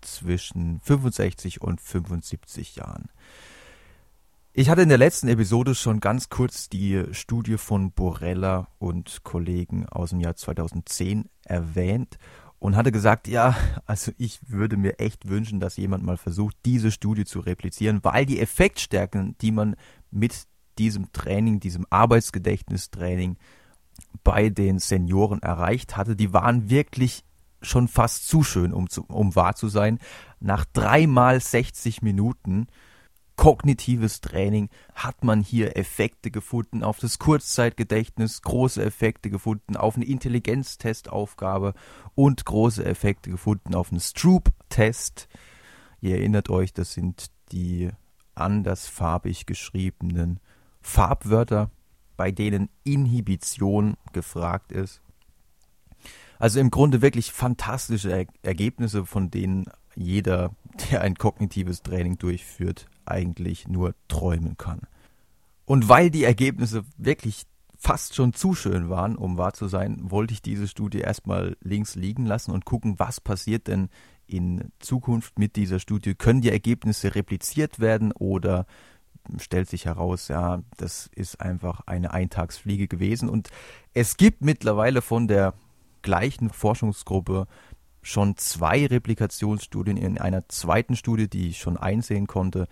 zwischen 0.01 0.79
65 0.81 1.61
und 1.63 1.81
75 1.81 2.75
Jahren. 2.75 3.09
Ich 4.53 4.69
hatte 4.69 4.83
in 4.83 4.89
der 4.89 4.99
letzten 4.99 5.29
Episode 5.29 5.73
schon 5.73 5.99
ganz 5.99 6.29
kurz 6.29 6.69
die 6.69 7.05
Studie 7.11 7.57
von 7.57 7.91
Borella 7.91 8.67
und 8.77 9.23
Kollegen 9.23 9.89
aus 9.89 10.11
dem 10.11 10.19
Jahr 10.19 10.35
2010 10.35 11.27
erwähnt 11.45 12.19
und 12.59 12.75
hatte 12.75 12.91
gesagt, 12.91 13.27
ja, 13.29 13.57
also 13.87 14.11
ich 14.19 14.41
würde 14.47 14.77
mir 14.77 14.99
echt 14.99 15.27
wünschen, 15.27 15.59
dass 15.59 15.75
jemand 15.75 16.03
mal 16.03 16.17
versucht, 16.17 16.55
diese 16.65 16.91
Studie 16.91 17.25
zu 17.25 17.39
replizieren, 17.39 18.03
weil 18.03 18.27
die 18.27 18.39
Effektstärken, 18.39 19.35
die 19.41 19.51
man 19.51 19.75
mit 20.11 20.45
diesem 20.77 21.11
Training, 21.11 21.59
diesem 21.59 21.85
Arbeitsgedächtnistraining 21.89 23.37
bei 24.23 24.49
den 24.49 24.79
Senioren 24.79 25.41
erreicht 25.41 25.97
hatte, 25.97 26.15
die 26.15 26.33
waren 26.33 26.69
wirklich 26.69 27.23
schon 27.61 27.87
fast 27.87 28.27
zu 28.27 28.43
schön, 28.43 28.73
um, 28.73 28.89
zu, 28.89 29.05
um 29.07 29.35
wahr 29.35 29.55
zu 29.55 29.67
sein. 29.67 29.99
Nach 30.39 30.65
dreimal 30.65 31.39
60 31.39 32.01
Minuten 32.01 32.67
kognitives 33.35 34.21
Training 34.21 34.69
hat 34.93 35.23
man 35.23 35.41
hier 35.41 35.77
Effekte 35.77 36.29
gefunden 36.31 36.83
auf 36.83 36.99
das 36.99 37.17
Kurzzeitgedächtnis, 37.17 38.41
große 38.41 38.83
Effekte 38.83 39.29
gefunden 39.29 39.77
auf 39.77 39.95
eine 39.95 40.05
Intelligenztestaufgabe 40.05 41.73
und 42.13 42.45
große 42.45 42.85
Effekte 42.85 43.31
gefunden 43.31 43.73
auf 43.73 43.91
einen 43.91 43.99
Stroop-Test. 43.99 45.27
Ihr 46.01 46.17
erinnert 46.17 46.49
euch, 46.49 46.73
das 46.73 46.93
sind 46.93 47.31
die 47.51 47.89
andersfarbig 48.35 49.45
geschriebenen 49.45 50.39
Farbwörter, 50.81 51.69
bei 52.17 52.31
denen 52.31 52.69
Inhibition 52.83 53.95
gefragt 54.13 54.71
ist. 54.71 55.01
Also 56.39 56.59
im 56.59 56.71
Grunde 56.71 57.01
wirklich 57.01 57.31
fantastische 57.31 58.11
er 58.11 58.25
Ergebnisse, 58.41 59.05
von 59.05 59.29
denen 59.29 59.65
jeder, 59.95 60.55
der 60.89 61.01
ein 61.01 61.15
kognitives 61.15 61.83
Training 61.83 62.17
durchführt, 62.17 62.87
eigentlich 63.05 63.67
nur 63.67 63.93
träumen 64.07 64.57
kann. 64.57 64.81
Und 65.65 65.87
weil 65.87 66.09
die 66.09 66.23
Ergebnisse 66.23 66.83
wirklich 66.97 67.43
fast 67.77 68.15
schon 68.15 68.33
zu 68.33 68.53
schön 68.53 68.89
waren, 68.89 69.15
um 69.15 69.37
wahr 69.37 69.53
zu 69.53 69.67
sein, 69.67 69.97
wollte 70.01 70.33
ich 70.33 70.41
diese 70.41 70.67
Studie 70.67 70.99
erstmal 70.99 71.57
links 71.61 71.95
liegen 71.95 72.25
lassen 72.25 72.51
und 72.51 72.65
gucken, 72.65 72.99
was 72.99 73.19
passiert 73.19 73.67
denn 73.67 73.89
in 74.27 74.71
Zukunft 74.79 75.39
mit 75.39 75.55
dieser 75.55 75.79
Studie. 75.79 76.13
Können 76.13 76.41
die 76.41 76.51
Ergebnisse 76.51 77.15
repliziert 77.15 77.79
werden 77.79 78.11
oder 78.11 78.65
stellt 79.39 79.69
sich 79.69 79.85
heraus, 79.85 80.27
ja, 80.27 80.61
das 80.77 81.09
ist 81.15 81.41
einfach 81.41 81.81
eine 81.85 82.11
Eintagsfliege 82.11 82.87
gewesen. 82.87 83.29
Und 83.29 83.49
es 83.93 84.17
gibt 84.17 84.41
mittlerweile 84.41 85.01
von 85.01 85.27
der 85.27 85.53
gleichen 86.01 86.49
Forschungsgruppe 86.49 87.47
schon 88.01 88.35
zwei 88.37 88.85
Replikationsstudien. 88.85 89.97
In 89.97 90.17
einer 90.17 90.47
zweiten 90.49 90.95
Studie, 90.95 91.29
die 91.29 91.49
ich 91.49 91.59
schon 91.59 91.77
einsehen 91.77 92.27
konnte, 92.27 92.67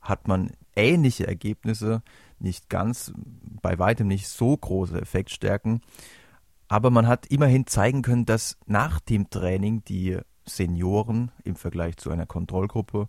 hat 0.00 0.28
man 0.28 0.52
ähnliche 0.74 1.26
Ergebnisse, 1.26 2.02
nicht 2.38 2.68
ganz, 2.68 3.12
bei 3.62 3.78
weitem 3.78 4.08
nicht 4.08 4.28
so 4.28 4.56
große 4.56 5.00
Effektstärken. 5.00 5.82
Aber 6.68 6.90
man 6.90 7.06
hat 7.06 7.26
immerhin 7.26 7.66
zeigen 7.66 8.02
können, 8.02 8.24
dass 8.24 8.56
nach 8.66 8.98
dem 8.98 9.30
Training 9.30 9.84
die 9.84 10.18
Senioren 10.44 11.30
im 11.44 11.54
Vergleich 11.54 11.98
zu 11.98 12.10
einer 12.10 12.26
Kontrollgruppe 12.26 13.08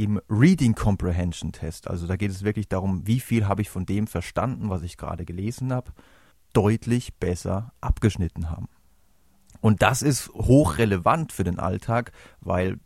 im 0.00 0.18
Reading 0.30 0.74
Comprehension 0.74 1.52
Test, 1.52 1.86
also 1.86 2.06
da 2.06 2.16
geht 2.16 2.30
es 2.30 2.42
wirklich 2.42 2.68
darum, 2.68 3.06
wie 3.06 3.20
viel 3.20 3.46
habe 3.46 3.60
ich 3.60 3.68
von 3.68 3.84
dem 3.84 4.06
verstanden, 4.06 4.70
was 4.70 4.82
ich 4.82 4.96
gerade 4.96 5.26
gelesen 5.26 5.74
habe, 5.74 5.92
deutlich 6.54 7.16
besser 7.16 7.74
abgeschnitten 7.82 8.48
haben. 8.48 8.68
Und 9.60 9.82
das 9.82 10.00
ist 10.00 10.30
hochrelevant 10.30 11.32
für 11.32 11.44
den 11.44 11.58
Alltag, 11.58 12.12
weil 12.40 12.80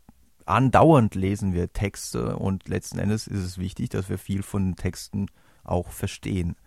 andauernd 0.45 1.15
lesen 1.15 1.53
wir 1.53 1.71
Texte 1.71 2.35
und 2.35 2.67
letzten 2.67 2.99
Endes 2.99 3.27
ist 3.27 3.39
es 3.39 3.57
wichtig, 3.57 3.91
dass 3.91 4.09
wir 4.09 4.17
viel 4.17 4.43
von 4.43 4.65
den 4.65 4.75
Texten 4.75 5.27
auch 5.63 5.91
verstehen. 5.91 6.57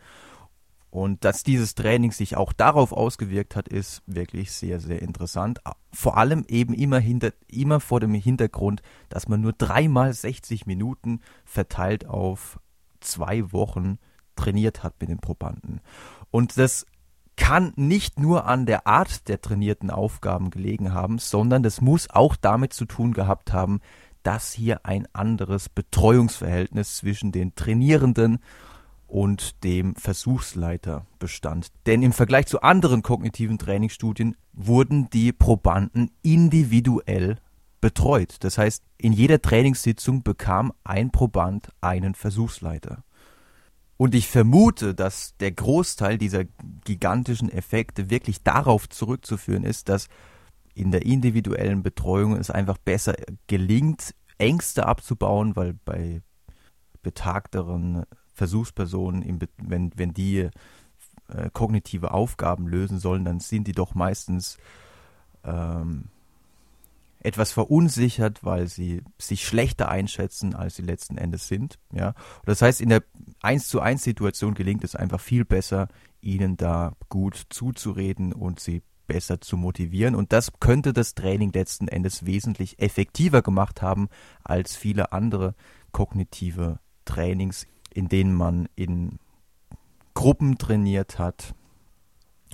Und 0.91 1.25
dass 1.25 1.43
dieses 1.43 1.75
Training 1.75 2.13
sich 2.13 2.37
auch 2.37 2.53
darauf 2.53 2.93
ausgewirkt 2.93 3.57
hat, 3.57 3.69
ist 3.69 4.03
wirklich 4.07 4.53
sehr, 4.53 4.81
sehr 4.81 5.03
interessant. 5.03 5.61
Vor 5.93 6.17
allem 6.17 6.45
eben 6.49 6.73
immer, 6.73 6.99
hinter, 6.99 7.33
immer 7.47 7.81
vor 7.81 8.01
dem 8.01 8.15
Hintergrund, 8.15 8.83
dass 9.09 9.29
man 9.29 9.41
nur 9.41 9.53
dreimal 9.53 10.13
60 10.13 10.67
Minuten 10.67 11.21
verteilt 11.45 12.07
auf 12.07 12.59
zwei 13.01 13.53
Wochen 13.53 13.99
trainiert 14.37 14.83
hat 14.83 14.95
mit 15.01 15.11
den 15.11 15.19
Probanden. 15.19 15.81
Und 16.31 16.57
das 16.57 16.87
kann 17.37 17.73
nicht 17.77 18.19
nur 18.19 18.47
an 18.47 18.67
der 18.67 18.87
Art 18.87 19.29
der 19.29 19.41
trainierten 19.41 19.91
Aufgaben 19.91 20.51
gelegen 20.51 20.93
haben, 20.93 21.19
sondern 21.19 21.63
das 21.63 21.81
muss 21.81 22.11
auch 22.11 22.35
damit 22.35 22.73
zu 22.73 22.85
tun 22.85 23.13
gehabt 23.13 23.53
haben, 23.53 23.81
dass 24.23 24.53
hier 24.53 24.85
ein 24.85 25.07
anderes 25.13 25.69
Betreuungsverhältnis 25.69 26.97
zwischen 26.97 27.31
den 27.31 27.55
Trainierenden 27.55 28.41
und 29.09 29.65
dem 29.65 29.97
Versuchsleiter 29.97 31.07
bestand. 31.19 31.69
Denn 31.87 32.03
im 32.03 32.13
Vergleich 32.13 32.47
zu 32.47 32.61
anderen 32.61 33.03
kognitiven 33.03 33.59
Trainingsstudien 33.59 34.37
wurden 34.53 35.11
die 35.11 35.33
Probanden 35.33 36.11
individuell 36.23 37.39
betreut. 37.81 38.37
Das 38.41 38.59
heißt, 38.59 38.85
in 38.99 39.13
jeder 39.13 39.41
Trainingssitzung 39.41 40.23
bekam 40.23 40.73
ein 40.85 41.11
Proband 41.11 41.71
einen 41.81 42.15
Versuchsleiter. 42.15 43.03
Und 43.97 44.15
ich 44.15 44.29
vermute, 44.29 44.95
dass 44.95 45.37
der 45.39 45.53
Großteil 45.53 46.19
dieser 46.19 46.45
gigantischen 46.85 47.51
Effekte 47.51 48.11
wirklich 48.11 48.43
darauf 48.45 48.89
zurückzuführen 48.89 49.65
ist, 49.65 49.89
dass 49.89 50.09
in 50.75 50.93
der 50.93 51.05
individuellen 51.05 51.83
Betreuung 51.83 52.37
es 52.37 52.51
einfach 52.51 52.79
besser 52.79 53.15
gelingt, 53.49 54.15
Ängste 54.37 54.87
abzubauen, 54.87 55.57
weil 55.57 55.75
bei 55.85 56.23
betagteren 57.03 58.05
Versuchspersonen, 58.39 59.41
wenn, 59.59 59.93
wenn 59.97 60.15
die 60.15 60.49
äh, 61.29 61.51
kognitive 61.53 62.13
Aufgaben 62.13 62.69
lösen 62.69 62.99
sollen, 62.99 63.25
dann 63.25 63.41
sind 63.41 63.67
die 63.67 63.73
doch 63.73 63.95
meistens 63.95 64.59
ähm, 65.45 66.05
etwas 67.21 67.51
verunsichert, 67.53 68.45
weil 68.45 68.69
sie 68.69 69.03
sich 69.19 69.45
schlechter 69.45 69.89
einschätzen, 69.89 70.55
als 70.55 70.77
sie 70.77 70.83
letzten 70.83 71.19
Endes 71.19 71.49
sind. 71.49 71.79
Ja, 71.93 72.15
das 72.45 72.63
heißt, 72.63 72.81
in 72.81 72.91
der 72.91 73.03
1 73.43 73.69
zu 73.69 73.81
1 73.81 74.03
Situation 74.03 74.55
gelingt 74.55 74.85
es 74.85 74.95
einfach 74.95 75.21
viel 75.21 75.45
besser, 75.45 75.89
ihnen 76.21 76.57
da 76.57 76.95
gut 77.09 77.47
zuzureden 77.51 78.33
und 78.33 78.61
sie 78.61 78.83
besser 79.09 79.41
zu 79.41 79.57
motivieren. 79.57 80.15
Und 80.15 80.33
das 80.33 80.53
könnte 80.61 80.93
das 80.93 81.15
Training 81.15 81.53
letzten 81.53 81.89
Endes 81.89 82.25
wesentlich 82.25 82.79
effektiver 82.79 83.43
gemacht 83.43 83.83
haben 83.83 84.09
als 84.45 84.77
viele 84.77 85.13
andere 85.13 85.55
kognitive 85.91 86.79
Trainings, 87.05 87.67
in 87.93 88.09
denen 88.09 88.35
man 88.35 88.69
in 88.77 89.19
Gruppen 90.15 90.59
trainiert 90.59 91.19
hat 91.19 91.55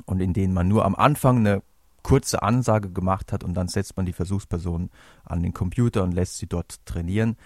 und 0.07 0.21
in 0.21 0.33
denen 0.33 0.55
man 0.55 0.69
nur 0.69 0.85
am 0.85 0.95
Anfang 0.95 1.39
eine 1.39 1.63
kurze 2.03 2.43
Ansage 2.43 2.91
gemacht 2.91 3.33
hat 3.33 3.43
und 3.43 3.55
dann 3.55 3.69
setzt 3.69 3.97
man 3.97 4.07
die 4.07 4.13
Versuchsperson 4.13 4.91
an 5.25 5.43
den 5.43 5.55
Computer 5.55 6.03
und 6.03 6.13
lässt 6.13 6.37
sie 6.37 6.47
dort 6.47 6.85
trainieren, 6.85 7.37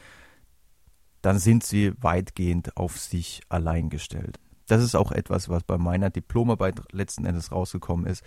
dann 1.22 1.38
sind 1.38 1.64
sie 1.64 1.92
weitgehend 2.00 2.76
auf 2.76 2.98
sich 2.98 3.42
allein 3.48 3.88
gestellt. 3.88 4.38
Das 4.66 4.82
ist 4.82 4.94
auch 4.94 5.12
etwas, 5.12 5.48
was 5.48 5.62
bei 5.62 5.78
meiner 5.78 6.10
Diplomarbeit 6.10 6.80
letzten 6.92 7.24
Endes 7.24 7.52
rausgekommen 7.52 8.06
ist. 8.06 8.22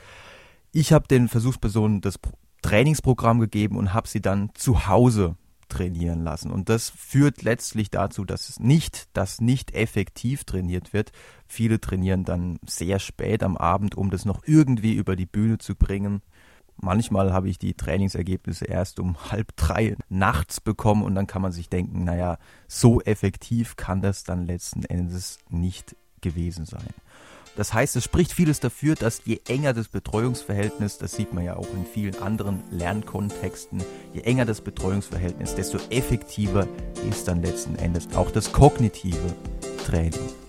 Ich 0.72 0.94
habe 0.94 1.08
den 1.08 1.28
Versuchspersonen 1.28 2.02
das 2.02 2.20
Trainingsprogramm 2.62 3.40
gegeben 3.40 3.78
und 3.78 3.94
habe 3.94 4.08
sie 4.08 4.22
dann 4.22 4.52
zu 4.56 4.88
Hause 4.88 5.36
trainieren 5.72 6.24
lassen. 6.24 6.52
Und 6.52 6.70
das 6.70 6.90
führt 6.90 7.42
letztlich 7.42 7.90
dazu, 7.90 8.26
dass 8.26 8.50
es 8.50 8.60
nicht, 8.60 9.08
dass 9.14 9.42
nicht 9.42 9.74
effektiv 9.74 10.44
trainiert 10.44 10.94
wird. 10.94 11.12
Viele 11.48 11.80
trainieren 11.82 12.26
dann 12.26 12.60
sehr 12.68 13.00
spät 13.00 13.42
am 13.42 13.58
Abend, 13.58 13.96
um 13.96 14.12
das 14.12 14.26
noch 14.26 14.44
irgendwie 14.46 14.94
über 14.94 15.16
die 15.16 15.26
Bühne 15.26 15.58
zu 15.58 15.76
bringen. 15.76 16.22
Manchmal 16.78 17.32
habe 17.32 17.50
ich 17.50 17.58
die 17.58 17.74
Trainingsergebnisse 17.74 18.66
erst 18.66 19.00
um 19.00 19.18
halb 19.32 19.56
drei 19.56 19.96
nachts 20.10 20.60
bekommen 20.60 21.04
und 21.04 21.16
dann 21.16 21.28
kann 21.28 21.42
man 21.42 21.52
sich 21.52 21.70
denken, 21.70 22.04
naja, 22.04 22.38
so 22.68 23.02
effektiv 23.02 23.76
kann 23.76 24.02
das 24.02 24.24
dann 24.24 24.46
letzten 24.46 24.84
Endes 24.84 25.40
nicht 25.50 25.96
gewesen 26.22 26.66
sein. 26.66 26.94
Das 27.56 27.74
heißt, 27.74 27.96
es 27.96 28.04
spricht 28.04 28.32
vieles 28.32 28.60
dafür, 28.60 28.96
dass 28.96 29.22
je 29.26 29.40
enger 29.48 29.74
das 29.74 29.90
Betreuungsverhältnis, 29.90 30.98
das 30.98 31.14
sieht 31.14 31.34
man 31.34 31.44
ja 31.44 31.58
auch 31.58 31.68
in 31.74 31.86
vielen 31.86 32.22
anderen 32.22 32.64
Lernkontexten, 32.72 33.84
je 34.14 34.22
enger 34.22 34.46
das 34.46 34.62
Betreuungsverhältnis, 34.62 35.56
desto 35.56 35.78
effektiver 35.90 36.68
ist 37.10 37.28
dann 37.28 37.42
letzten 37.42 37.76
Endes 37.76 38.08
auch 38.16 38.32
das 38.32 38.52
kognitive 38.52 39.36
Training. 39.86 40.41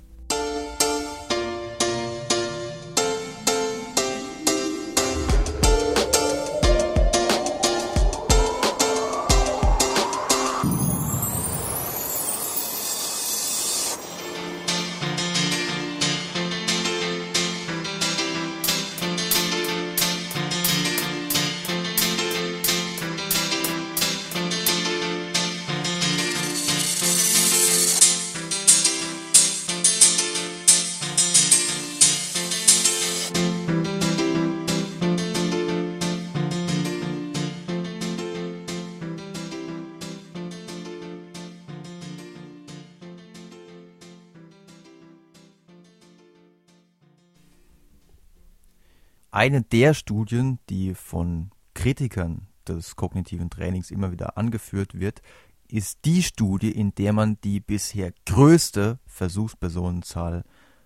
Eine 49.33 49.63
der 49.63 49.95
Studien, 49.95 50.61
die 50.69 50.95
von 50.95 51.51
Kritikern 51.75 52.47
des 52.69 52.95
kognitiven 52.97 53.51
Trainings 53.51 53.91
immer 53.91 54.13
wieder 54.13 54.39
angeführt 54.39 54.99
wird, 54.99 55.23
ist 55.69 56.05
die 56.05 56.23
Studie, 56.23 56.71
in 56.71 56.95
der 56.95 57.13
man 57.13 57.41
die 57.43 57.59
bisher 57.59 58.13
größte 58.27 58.99
Versuchspersonenzahl 59.07 60.45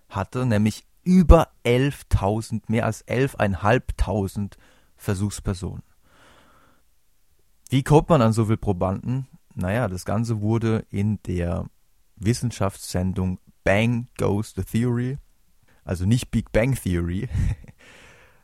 hatte, 0.09 0.45
nämlich 0.45 0.85
über 1.03 1.49
11.000, 1.65 2.63
mehr 2.67 2.85
als 2.85 3.05
11.500 3.05 4.53
Versuchspersonen. 4.95 5.83
Wie 7.69 7.83
kommt 7.83 8.09
man 8.09 8.21
an 8.21 8.31
so 8.31 8.45
viele 8.45 8.57
Probanden? 8.57 9.27
Naja, 9.53 9.89
das 9.89 10.05
Ganze 10.05 10.39
wurde 10.41 10.85
in 10.89 11.21
der 11.23 11.65
Wissenschaftssendung 12.15 13.39
Bang 13.65 14.07
Goes 14.17 14.53
the 14.55 14.63
Theory, 14.63 15.17
also 15.83 16.05
nicht 16.05 16.31
Big 16.31 16.51
Bang 16.53 16.75
Theory, 16.75 17.27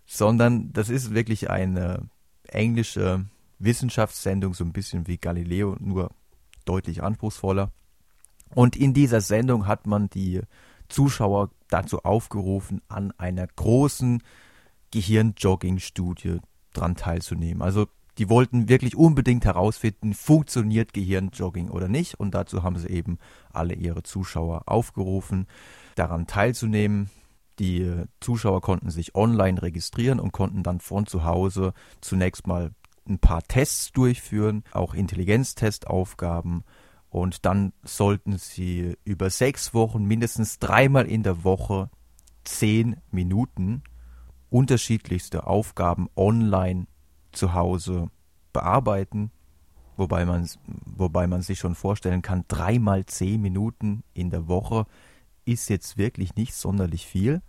sondern 0.05 0.73
das 0.73 0.89
ist 0.89 1.13
wirklich 1.13 1.49
eine 1.49 2.07
englische 2.47 3.25
Wissenschaftssendung, 3.59 4.53
so 4.53 4.63
ein 4.63 4.73
bisschen 4.73 5.07
wie 5.07 5.17
Galileo, 5.17 5.75
nur 5.79 6.11
deutlich 6.65 7.03
anspruchsvoller. 7.03 7.71
Und 8.49 8.75
in 8.75 8.93
dieser 8.93 9.21
Sendung 9.21 9.67
hat 9.67 9.87
man 9.87 10.09
die 10.09 10.41
Zuschauer 10.89 11.49
dazu 11.69 12.03
aufgerufen, 12.03 12.81
an 12.87 13.11
einer 13.17 13.47
großen 13.47 14.21
Gehirnjogging-Studie 14.91 16.39
dran 16.73 16.95
teilzunehmen. 16.95 17.61
Also 17.63 17.87
die 18.19 18.29
wollten 18.29 18.69
wirklich 18.69 18.95
unbedingt 18.95 19.45
herausfinden, 19.45 20.13
funktioniert 20.13 20.93
Gehirnjogging 20.93 21.69
oder 21.69 21.87
nicht. 21.87 22.19
Und 22.19 22.35
dazu 22.35 22.61
haben 22.61 22.77
sie 22.77 22.89
eben 22.89 23.17
alle 23.51 23.73
ihre 23.73 24.03
Zuschauer 24.03 24.63
aufgerufen, 24.67 25.47
daran 25.95 26.27
teilzunehmen. 26.27 27.09
Die 27.59 28.03
Zuschauer 28.19 28.61
konnten 28.61 28.89
sich 28.89 29.15
online 29.15 29.61
registrieren 29.61 30.19
und 30.19 30.31
konnten 30.31 30.63
dann 30.63 30.79
von 30.79 31.05
zu 31.05 31.23
Hause 31.23 31.73
zunächst 32.01 32.47
mal 32.47 32.71
ein 33.07 33.19
paar 33.19 33.43
Tests 33.43 33.91
durchführen, 33.91 34.63
auch 34.71 34.93
Intelligenztestaufgaben. 34.93 36.63
Und 37.09 37.45
dann 37.45 37.73
sollten 37.83 38.37
sie 38.37 38.97
über 39.03 39.29
sechs 39.29 39.73
Wochen 39.73 40.03
mindestens 40.05 40.57
dreimal 40.57 41.05
in 41.05 41.21
der 41.21 41.43
Woche 41.43 41.89
zehn 42.43 42.97
Minuten 43.11 43.83
unterschiedlichste 44.49 45.45
Aufgaben 45.45 46.09
online 46.15 46.87
zu 47.31 47.53
Hause 47.53 48.09
bearbeiten. 48.51 49.31
Wobei 49.95 50.25
man, 50.25 50.49
wobei 50.85 51.27
man 51.27 51.41
sich 51.41 51.59
schon 51.59 51.75
vorstellen 51.75 52.21
kann, 52.21 52.45
dreimal 52.47 53.05
zehn 53.05 53.41
Minuten 53.41 54.03
in 54.13 54.29
der 54.29 54.47
Woche 54.47 54.85
ist 55.45 55.69
jetzt 55.69 55.97
wirklich 55.97 56.35
nicht 56.35 56.53
sonderlich 56.53 57.05
viel. 57.05 57.41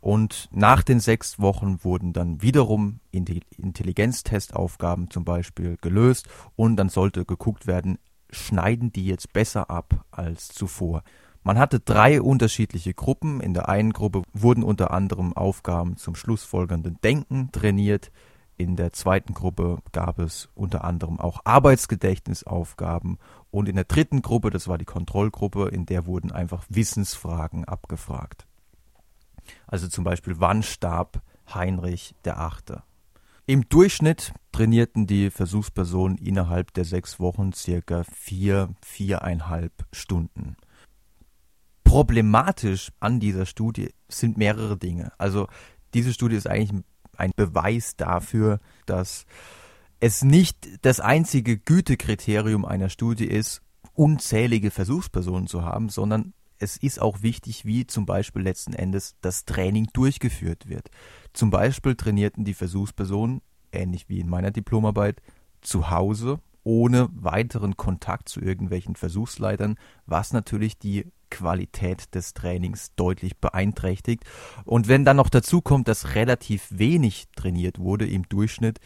Und 0.00 0.48
nach 0.52 0.82
den 0.82 1.00
sechs 1.00 1.40
Wochen 1.40 1.82
wurden 1.82 2.12
dann 2.12 2.40
wiederum 2.40 3.00
Intelligenztestaufgaben 3.10 5.10
zum 5.10 5.24
Beispiel 5.24 5.76
gelöst 5.80 6.28
und 6.54 6.76
dann 6.76 6.88
sollte 6.88 7.24
geguckt 7.24 7.66
werden, 7.66 7.98
schneiden 8.30 8.92
die 8.92 9.06
jetzt 9.06 9.32
besser 9.32 9.70
ab 9.70 10.04
als 10.10 10.48
zuvor. 10.48 11.02
Man 11.42 11.58
hatte 11.58 11.80
drei 11.80 12.20
unterschiedliche 12.20 12.94
Gruppen. 12.94 13.40
In 13.40 13.54
der 13.54 13.68
einen 13.68 13.92
Gruppe 13.92 14.22
wurden 14.32 14.62
unter 14.62 14.92
anderem 14.92 15.32
Aufgaben 15.32 15.96
zum 15.96 16.14
schlussfolgernden 16.14 16.98
Denken 17.02 17.50
trainiert. 17.52 18.10
In 18.58 18.74
der 18.74 18.92
zweiten 18.92 19.34
Gruppe 19.34 19.78
gab 19.92 20.18
es 20.18 20.48
unter 20.56 20.82
anderem 20.82 21.20
auch 21.20 21.42
Arbeitsgedächtnisaufgaben 21.44 23.18
und 23.52 23.68
in 23.68 23.76
der 23.76 23.84
dritten 23.84 24.20
Gruppe, 24.20 24.50
das 24.50 24.66
war 24.66 24.78
die 24.78 24.84
Kontrollgruppe, 24.84 25.68
in 25.68 25.86
der 25.86 26.06
wurden 26.06 26.32
einfach 26.32 26.64
Wissensfragen 26.68 27.64
abgefragt. 27.66 28.48
Also 29.68 29.86
zum 29.86 30.02
Beispiel, 30.02 30.40
wann 30.40 30.64
starb 30.64 31.22
Heinrich 31.54 32.16
der 32.24 32.40
Achte? 32.40 32.82
Im 33.46 33.68
Durchschnitt 33.68 34.34
trainierten 34.50 35.06
die 35.06 35.30
Versuchspersonen 35.30 36.18
innerhalb 36.18 36.74
der 36.74 36.84
sechs 36.84 37.20
Wochen 37.20 37.52
circa 37.52 38.02
vier, 38.12 38.74
viereinhalb 38.82 39.86
Stunden. 39.92 40.56
Problematisch 41.84 42.90
an 42.98 43.20
dieser 43.20 43.46
Studie 43.46 43.94
sind 44.08 44.36
mehrere 44.36 44.76
Dinge. 44.76 45.12
Also 45.16 45.46
diese 45.94 46.12
Studie 46.12 46.34
ist 46.34 46.48
eigentlich 46.48 46.72
ein 46.72 46.84
Beweis 47.36 47.96
dafür, 47.96 48.60
dass 48.86 49.26
es 50.00 50.22
nicht 50.22 50.68
das 50.82 51.00
einzige 51.00 51.58
Gütekriterium 51.58 52.64
einer 52.64 52.88
Studie 52.88 53.26
ist, 53.26 53.62
unzählige 53.94 54.70
Versuchspersonen 54.70 55.48
zu 55.48 55.64
haben, 55.64 55.88
sondern 55.88 56.32
es 56.58 56.76
ist 56.76 57.00
auch 57.00 57.22
wichtig, 57.22 57.64
wie 57.64 57.86
zum 57.86 58.06
Beispiel 58.06 58.42
letzten 58.42 58.72
Endes 58.72 59.16
das 59.20 59.44
Training 59.44 59.88
durchgeführt 59.92 60.68
wird. 60.68 60.90
Zum 61.32 61.50
Beispiel 61.50 61.94
trainierten 61.94 62.44
die 62.44 62.54
Versuchspersonen, 62.54 63.42
ähnlich 63.72 64.08
wie 64.08 64.20
in 64.20 64.28
meiner 64.28 64.50
Diplomarbeit, 64.50 65.20
zu 65.60 65.90
Hause 65.90 66.40
ohne 66.68 67.08
weiteren 67.12 67.78
Kontakt 67.78 68.28
zu 68.28 68.42
irgendwelchen 68.42 68.94
Versuchsleitern, 68.94 69.76
was 70.04 70.34
natürlich 70.34 70.78
die 70.78 71.06
Qualität 71.30 72.14
des 72.14 72.34
Trainings 72.34 72.94
deutlich 72.94 73.38
beeinträchtigt. 73.38 74.24
Und 74.66 74.86
wenn 74.86 75.06
dann 75.06 75.16
noch 75.16 75.30
dazu 75.30 75.62
kommt, 75.62 75.88
dass 75.88 76.14
relativ 76.14 76.66
wenig 76.68 77.28
trainiert 77.34 77.78
wurde 77.78 78.06
im 78.06 78.28
Durchschnitt, 78.28 78.80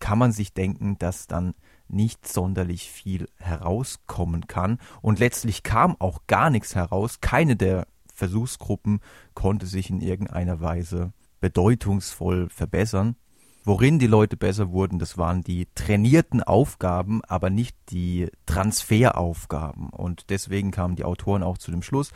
kann 0.00 0.16
man 0.16 0.32
sich 0.32 0.54
denken, 0.54 0.98
dass 0.98 1.26
dann 1.26 1.52
nicht 1.86 2.26
sonderlich 2.26 2.90
viel 2.90 3.28
herauskommen 3.36 4.46
kann. 4.46 4.78
Und 5.02 5.18
letztlich 5.18 5.62
kam 5.62 5.96
auch 5.98 6.22
gar 6.26 6.48
nichts 6.48 6.74
heraus. 6.74 7.20
Keine 7.20 7.56
der 7.56 7.86
Versuchsgruppen 8.14 9.00
konnte 9.34 9.66
sich 9.66 9.90
in 9.90 10.00
irgendeiner 10.00 10.62
Weise 10.62 11.12
bedeutungsvoll 11.42 12.48
verbessern. 12.48 13.16
Worin 13.64 14.00
die 14.00 14.08
Leute 14.08 14.36
besser 14.36 14.70
wurden, 14.70 14.98
das 14.98 15.18
waren 15.18 15.42
die 15.42 15.68
trainierten 15.74 16.42
Aufgaben, 16.42 17.22
aber 17.24 17.48
nicht 17.48 17.76
die 17.90 18.28
Transferaufgaben. 18.46 19.90
Und 19.90 20.30
deswegen 20.30 20.72
kamen 20.72 20.96
die 20.96 21.04
Autoren 21.04 21.44
auch 21.44 21.58
zu 21.58 21.70
dem 21.70 21.82
Schluss, 21.82 22.12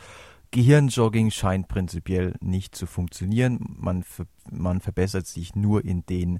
Gehirnjogging 0.51 1.31
scheint 1.31 1.67
prinzipiell 1.67 2.35
nicht 2.39 2.75
zu 2.75 2.85
funktionieren. 2.85 3.75
Man, 3.77 4.05
man 4.49 4.79
verbessert 4.79 5.27
sich 5.27 5.55
nur 5.55 5.83
in 5.83 6.05
den 6.05 6.39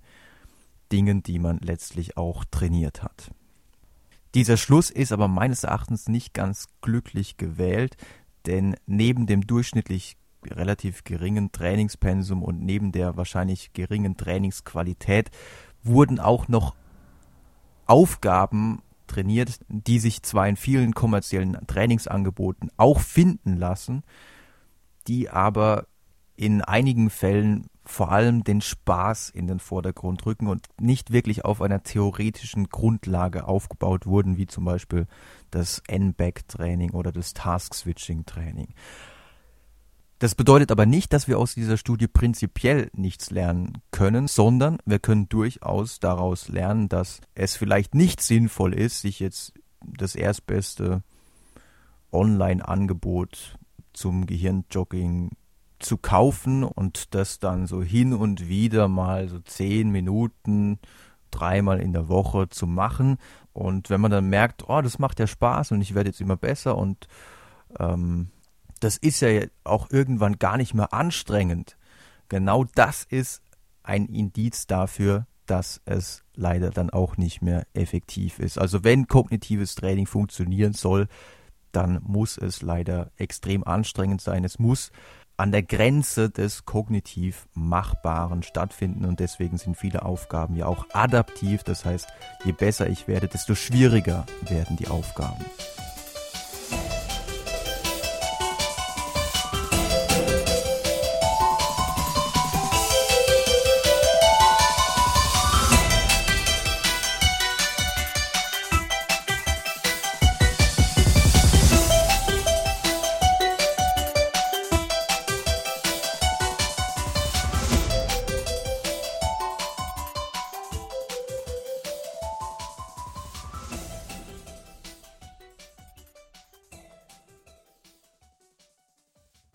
Dingen, 0.91 1.23
die 1.23 1.39
man 1.39 1.59
letztlich 1.59 2.15
auch 2.15 2.45
trainiert 2.45 3.03
hat. 3.03 3.31
Dieser 4.33 4.57
Schluss 4.57 4.89
ist 4.89 5.11
aber 5.11 5.27
meines 5.27 5.63
Erachtens 5.63 6.07
nicht 6.07 6.33
ganz 6.33 6.67
glücklich 6.81 7.37
gewählt, 7.37 7.97
denn 8.45 8.75
neben 8.85 9.25
dem 9.25 9.45
durchschnittlich 9.45 10.15
relativ 10.55 11.03
geringen 11.03 11.51
Trainingspensum 11.51 12.43
und 12.43 12.61
neben 12.61 12.91
der 12.91 13.17
wahrscheinlich 13.17 13.73
geringen 13.73 14.17
Trainingsqualität 14.17 15.29
wurden 15.83 16.19
auch 16.19 16.47
noch 16.47 16.75
Aufgaben 17.85 18.81
trainiert, 19.07 19.59
die 19.69 19.99
sich 19.99 20.21
zwar 20.23 20.47
in 20.47 20.57
vielen 20.57 20.93
kommerziellen 20.93 21.57
Trainingsangeboten 21.67 22.69
auch 22.77 22.99
finden 22.99 23.55
lassen, 23.55 24.03
die 25.07 25.29
aber 25.29 25.87
in 26.35 26.61
einigen 26.61 27.09
Fällen 27.09 27.67
vor 27.87 28.11
allem 28.11 28.43
den 28.43 28.61
Spaß 28.61 29.29
in 29.29 29.47
den 29.47 29.59
Vordergrund 29.59 30.25
rücken 30.25 30.47
und 30.47 30.67
nicht 30.79 31.11
wirklich 31.11 31.45
auf 31.45 31.61
einer 31.61 31.83
theoretischen 31.83 32.67
Grundlage 32.67 33.47
aufgebaut 33.47 34.05
wurden, 34.05 34.37
wie 34.37 34.45
zum 34.45 34.65
Beispiel 34.65 35.07
das 35.51 35.81
N-Back-Training 35.87 36.91
oder 36.91 37.11
das 37.11 37.33
Task-Switching-Training. 37.33 38.73
Das 40.19 40.33
bedeutet 40.33 40.71
aber 40.71 40.87
nicht, 40.87 41.13
dass 41.13 41.27
wir 41.27 41.37
aus 41.37 41.53
dieser 41.53 41.77
Studie 41.77 42.07
prinzipiell 42.07 42.89
nichts 42.93 43.29
lernen 43.29 43.81
können, 43.91 44.27
sondern 44.27 44.79
wir 44.85 44.97
können 44.97 45.29
durchaus 45.29 45.99
daraus 45.99 46.49
lernen, 46.49 46.89
dass 46.89 47.21
es 47.35 47.55
vielleicht 47.55 47.93
nicht 47.93 48.21
sinnvoll 48.21 48.73
ist, 48.73 49.01
sich 49.01 49.19
jetzt 49.19 49.53
das 49.81 50.15
erstbeste 50.15 51.03
Online-Angebot 52.11 53.57
zum 53.93 54.25
Gehirnjogging 54.25 55.31
zu 55.79 55.97
kaufen 55.97 56.63
und 56.63 57.13
das 57.13 57.37
dann 57.37 57.67
so 57.67 57.83
hin 57.83 58.13
und 58.13 58.47
wieder 58.47 58.87
mal 58.87 59.29
so 59.29 59.39
zehn 59.39 59.91
Minuten 59.91 60.79
dreimal 61.29 61.79
in 61.79 61.93
der 61.93 62.07
Woche 62.09 62.49
zu 62.49 62.65
machen. 62.65 63.17
Und 63.53 63.91
wenn 63.91 64.01
man 64.01 64.09
dann 64.09 64.29
merkt, 64.29 64.67
oh, 64.67 64.81
das 64.81 64.97
macht 64.97 65.19
ja 65.19 65.27
Spaß 65.27 65.71
und 65.73 65.81
ich 65.81 65.93
werde 65.93 66.09
jetzt 66.09 66.21
immer 66.21 66.37
besser 66.37 66.75
und 66.75 67.07
ähm, 67.79 68.31
das 68.79 68.97
ist 68.97 69.21
ja 69.21 69.29
auch 69.63 69.89
irgendwann 69.89 70.39
gar 70.39 70.57
nicht 70.57 70.73
mehr 70.73 70.93
anstrengend. 70.93 71.77
Genau 72.29 72.65
das 72.75 73.03
ist 73.03 73.41
ein 73.83 74.07
Indiz 74.07 74.67
dafür, 74.67 75.27
dass 75.45 75.81
es 75.85 76.23
leider 76.35 76.69
dann 76.69 76.89
auch 76.89 77.17
nicht 77.17 77.41
mehr 77.41 77.65
effektiv 77.73 78.39
ist. 78.39 78.57
Also 78.57 78.83
wenn 78.83 79.07
kognitives 79.07 79.75
Training 79.75 80.05
funktionieren 80.05 80.73
soll, 80.73 81.07
dann 81.71 81.99
muss 82.03 82.37
es 82.37 82.61
leider 82.61 83.11
extrem 83.17 83.63
anstrengend 83.63 84.21
sein. 84.21 84.43
Es 84.43 84.59
muss 84.59 84.91
an 85.37 85.51
der 85.51 85.63
Grenze 85.63 86.29
des 86.29 86.65
kognitiv 86.65 87.47
Machbaren 87.53 88.41
stattfinden 88.41 89.05
und 89.05 89.19
deswegen 89.19 89.57
sind 89.57 89.77
viele 89.77 90.03
Aufgaben 90.03 90.55
ja 90.55 90.65
auch 90.65 90.87
adaptiv. 90.93 91.63
Das 91.63 91.85
heißt, 91.85 92.07
je 92.43 92.51
besser 92.51 92.89
ich 92.89 93.07
werde, 93.07 93.27
desto 93.27 93.53
schwieriger 93.53 94.25
werden 94.49 94.77
die 94.77 94.87
Aufgaben. 94.87 95.45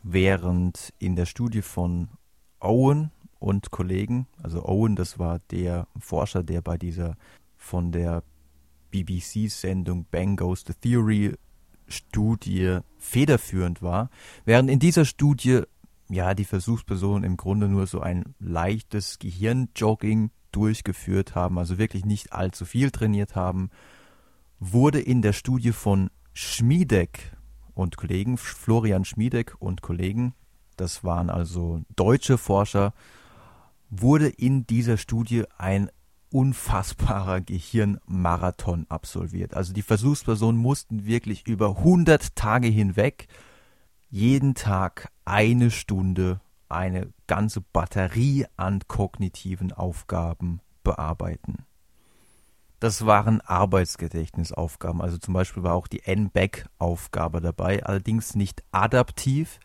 Während 0.03 0.93
in 0.99 1.17
der 1.17 1.27
Studie 1.27 1.62
von 1.62 2.09
Owen 2.61 3.11
und 3.38 3.71
Kollegen, 3.71 4.27
also 4.43 4.65
Owen, 4.65 4.97
das 4.97 5.19
war 5.19 5.41
der 5.51 5.87
Forscher, 5.99 6.43
der 6.43 6.61
bei 6.61 6.77
dieser 6.77 7.17
von 7.57 7.93
der 7.93 8.23
BBC-Sendung 8.91 10.07
Bang 10.11 10.37
Goes 10.37 10.65
the 10.67 10.75
Theory 10.75 11.35
Studie 11.88 12.79
federführend 12.99 13.83
war, 13.83 14.11
während 14.45 14.71
in 14.71 14.79
dieser 14.79 15.05
Studie 15.05 15.62
ja 16.09 16.35
die 16.35 16.45
Versuchspersonen 16.45 17.25
im 17.25 17.37
Grunde 17.37 17.69
nur 17.69 17.87
so 17.87 18.01
ein 18.01 18.35
leichtes 18.38 19.19
Gehirnjogging 19.19 20.31
durchgeführt 20.53 21.35
haben, 21.35 21.59
also 21.59 21.79
wirklich 21.79 22.05
nicht 22.05 22.33
allzu 22.33 22.65
viel 22.65 22.91
trainiert 22.91 23.35
haben, 23.35 23.71
wurde 24.61 25.01
in 25.01 25.23
der 25.23 25.33
Studie 25.33 25.73
von 25.73 26.11
Schmiedeck 26.35 27.33
und 27.75 27.97
Kollegen, 27.97 28.37
Florian 28.37 29.05
Schmiedeck 29.05 29.55
und 29.59 29.83
Kollegen, 29.83 30.35
das 30.77 31.05
waren 31.05 31.31
also 31.31 31.83
deutsche 31.95 32.39
Forscher, 32.39 32.93
wurde 33.91 34.29
in 34.29 34.67
dieser 34.67 34.97
Studie 34.97 35.45
ein 35.59 35.91
unfassbarer 36.31 37.41
Gehirnmarathon 37.43 38.87
absolviert. 38.89 39.55
Also 39.55 39.73
die 39.73 39.83
Versuchspersonen 39.83 40.61
mussten 40.61 41.05
wirklich 41.05 41.47
über 41.47 41.77
100 41.77 42.35
Tage 42.35 42.69
hinweg 42.69 43.29
jeden 44.09 44.55
Tag 44.55 45.11
eine 45.25 45.71
Stunde 45.71 46.41
eine 46.69 47.13
ganze 47.27 47.61
Batterie 47.61 48.47
an 48.57 48.81
kognitiven 48.89 49.73
Aufgaben 49.73 50.61
bearbeiten. 50.83 51.67
Das 52.83 53.07
waren 53.07 53.40
Arbeitsgedächtnisaufgaben. 53.42 55.01
Also 55.01 55.16
zum 55.16 55.35
Beispiel 55.35 55.62
war 55.62 55.75
auch 55.75 55.87
die 55.87 56.03
N-Back-Aufgabe 56.03 57.40
dabei, 57.40 57.85
allerdings 57.87 58.35
nicht 58.35 58.64
adaptiv, 58.73 59.61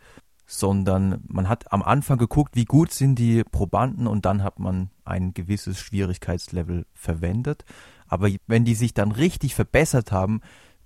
sondern 0.46 1.24
man 1.28 1.50
hat 1.50 1.74
am 1.74 1.82
Anfang 1.82 2.20
geguckt, 2.20 2.56
wie 2.56 2.66
gut 2.66 2.92
sind 2.92 3.18
die 3.18 3.44
Probanden 3.44 4.06
und 4.06 4.28
dann 4.28 4.44
hat 4.44 4.60
man 4.60 4.92
ein 5.04 5.34
gewisses 5.34 5.80
Schwierigkeitslevel 5.80 6.86
verwendet. 6.94 7.66
Aber 8.06 8.30
wenn 8.46 8.66
die 8.66 8.76
sich 8.76 8.94
dann 8.94 9.12
richtig 9.12 9.56
verbessert 9.56 10.12
haben, 10.12 10.42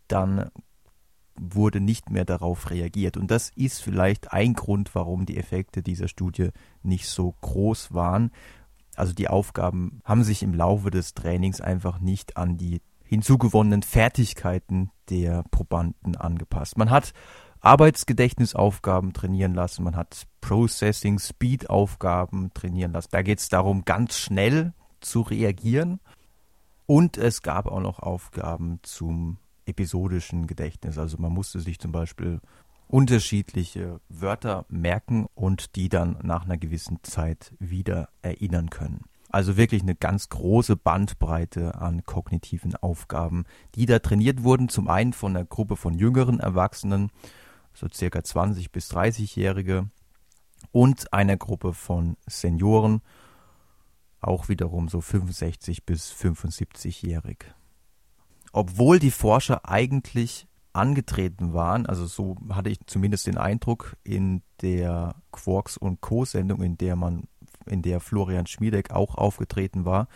dann 0.07 0.51
wurde 1.37 1.81
nicht 1.81 2.11
mehr 2.11 2.23
darauf 2.23 2.69
reagiert. 2.69 3.17
Und 3.17 3.29
das 3.29 3.49
ist 3.49 3.81
vielleicht 3.81 4.31
ein 4.31 4.53
Grund, 4.53 4.95
warum 4.95 5.25
die 5.25 5.35
Effekte 5.35 5.83
dieser 5.83 6.07
Studie 6.07 6.51
nicht 6.81 7.09
so 7.09 7.35
groß 7.41 7.93
waren, 7.93 8.31
also 8.95 9.13
die 9.13 9.27
Aufgaben 9.27 10.01
haben 10.03 10.23
sich 10.23 10.43
im 10.43 10.53
Laufe 10.53 10.91
des 10.91 11.13
Trainings 11.13 11.61
einfach 11.61 11.99
nicht 11.99 12.37
an 12.37 12.57
die 12.57 12.81
hinzugewonnenen 13.03 13.83
Fertigkeiten 13.83 14.91
der 15.09 15.43
Probanden 15.51 16.15
angepasst. 16.15 16.77
Man 16.77 16.89
hat 16.89 17.13
Arbeitsgedächtnisaufgaben 17.59 19.13
trainieren 19.13 19.53
lassen, 19.53 19.83
man 19.83 19.95
hat 19.95 20.27
Processing 20.39 21.19
Speed 21.19 21.69
Aufgaben 21.69 22.51
trainieren 22.53 22.93
lassen. 22.93 23.09
Da 23.11 23.21
geht 23.21 23.39
es 23.39 23.49
darum, 23.49 23.85
ganz 23.85 24.17
schnell 24.17 24.73
zu 24.99 25.21
reagieren. 25.21 25.99
Und 26.85 27.17
es 27.17 27.41
gab 27.41 27.67
auch 27.67 27.79
noch 27.79 27.99
Aufgaben 27.99 28.79
zum 28.83 29.37
episodischen 29.65 30.47
Gedächtnis. 30.47 30.97
Also 30.97 31.17
man 31.19 31.31
musste 31.31 31.59
sich 31.59 31.79
zum 31.79 31.91
Beispiel 31.91 32.41
unterschiedliche 32.91 34.01
Wörter 34.09 34.65
merken 34.69 35.27
und 35.33 35.75
die 35.75 35.89
dann 35.89 36.17
nach 36.23 36.45
einer 36.45 36.57
gewissen 36.57 36.99
Zeit 37.03 37.53
wieder 37.59 38.09
erinnern 38.21 38.69
können. 38.69 39.05
Also 39.29 39.55
wirklich 39.55 39.81
eine 39.81 39.95
ganz 39.95 40.27
große 40.27 40.75
Bandbreite 40.75 41.75
an 41.75 42.03
kognitiven 42.03 42.75
Aufgaben, 42.75 43.45
die 43.75 43.85
da 43.85 43.99
trainiert 43.99 44.43
wurden. 44.43 44.67
Zum 44.67 44.89
einen 44.89 45.13
von 45.13 45.35
einer 45.35 45.45
Gruppe 45.45 45.77
von 45.77 45.93
jüngeren 45.93 46.41
Erwachsenen, 46.41 47.11
so 47.73 47.87
circa 47.91 48.23
20 48.23 48.73
bis 48.73 48.91
30-Jährige, 48.91 49.89
und 50.71 51.13
einer 51.13 51.37
Gruppe 51.37 51.73
von 51.73 52.17
Senioren, 52.27 53.01
auch 54.19 54.49
wiederum 54.49 54.89
so 54.89 54.99
65 54.99 55.85
bis 55.85 56.11
75-jährig. 56.11 57.45
Obwohl 58.51 58.99
die 58.99 59.11
Forscher 59.11 59.67
eigentlich 59.67 60.47
angetreten 60.73 61.53
waren, 61.53 61.85
also 61.85 62.05
so 62.05 62.37
hatte 62.49 62.69
ich 62.69 62.79
zumindest 62.85 63.27
den 63.27 63.37
Eindruck 63.37 63.97
in 64.03 64.41
der 64.61 65.15
Quarks 65.31 65.77
und 65.77 66.01
Co. 66.01 66.25
Sendung, 66.25 66.61
in 66.61 66.77
der 66.77 66.95
man, 66.95 67.23
in 67.65 67.81
der 67.81 67.99
Florian 67.99 68.47
Schmiedeck 68.47 68.91
auch 68.91 69.15
aufgetreten 69.15 69.85
war, 69.85 70.07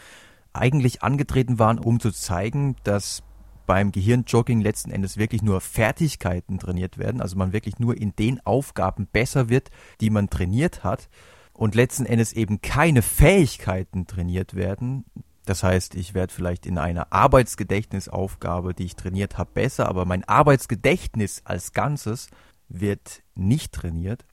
eigentlich 0.53 1.03
angetreten 1.03 1.59
waren, 1.59 1.79
um 1.79 1.99
zu 1.99 2.11
zeigen, 2.11 2.75
dass 2.83 3.23
beim 3.65 3.91
Gehirnjogging 3.91 4.61
letzten 4.61 4.91
Endes 4.91 5.17
wirklich 5.17 5.41
nur 5.41 5.59
Fertigkeiten 5.59 6.59
trainiert 6.59 6.97
werden, 6.97 7.21
also 7.21 7.35
man 7.35 7.51
wirklich 7.53 7.79
nur 7.79 7.97
in 7.97 8.15
den 8.15 8.45
Aufgaben 8.45 9.07
besser 9.07 9.49
wird, 9.49 9.69
die 10.01 10.09
man 10.09 10.29
trainiert 10.29 10.83
hat 10.83 11.09
und 11.53 11.75
letzten 11.75 12.05
Endes 12.05 12.33
eben 12.33 12.61
keine 12.61 13.01
Fähigkeiten 13.01 14.07
trainiert 14.07 14.55
werden. 14.55 15.05
Das 15.45 15.63
heißt, 15.63 15.95
ich 15.95 16.13
werde 16.13 16.33
vielleicht 16.33 16.65
in 16.65 16.77
einer 16.77 17.11
Arbeitsgedächtnisaufgabe, 17.11 18.73
die 18.73 18.85
ich 18.85 18.95
trainiert 18.95 19.37
habe, 19.37 19.51
besser, 19.53 19.87
aber 19.87 20.05
mein 20.05 20.23
Arbeitsgedächtnis 20.23 21.41
als 21.45 21.73
Ganzes 21.73 22.29
wird 22.67 23.21
nicht 23.35 23.73
trainiert. 23.73 24.25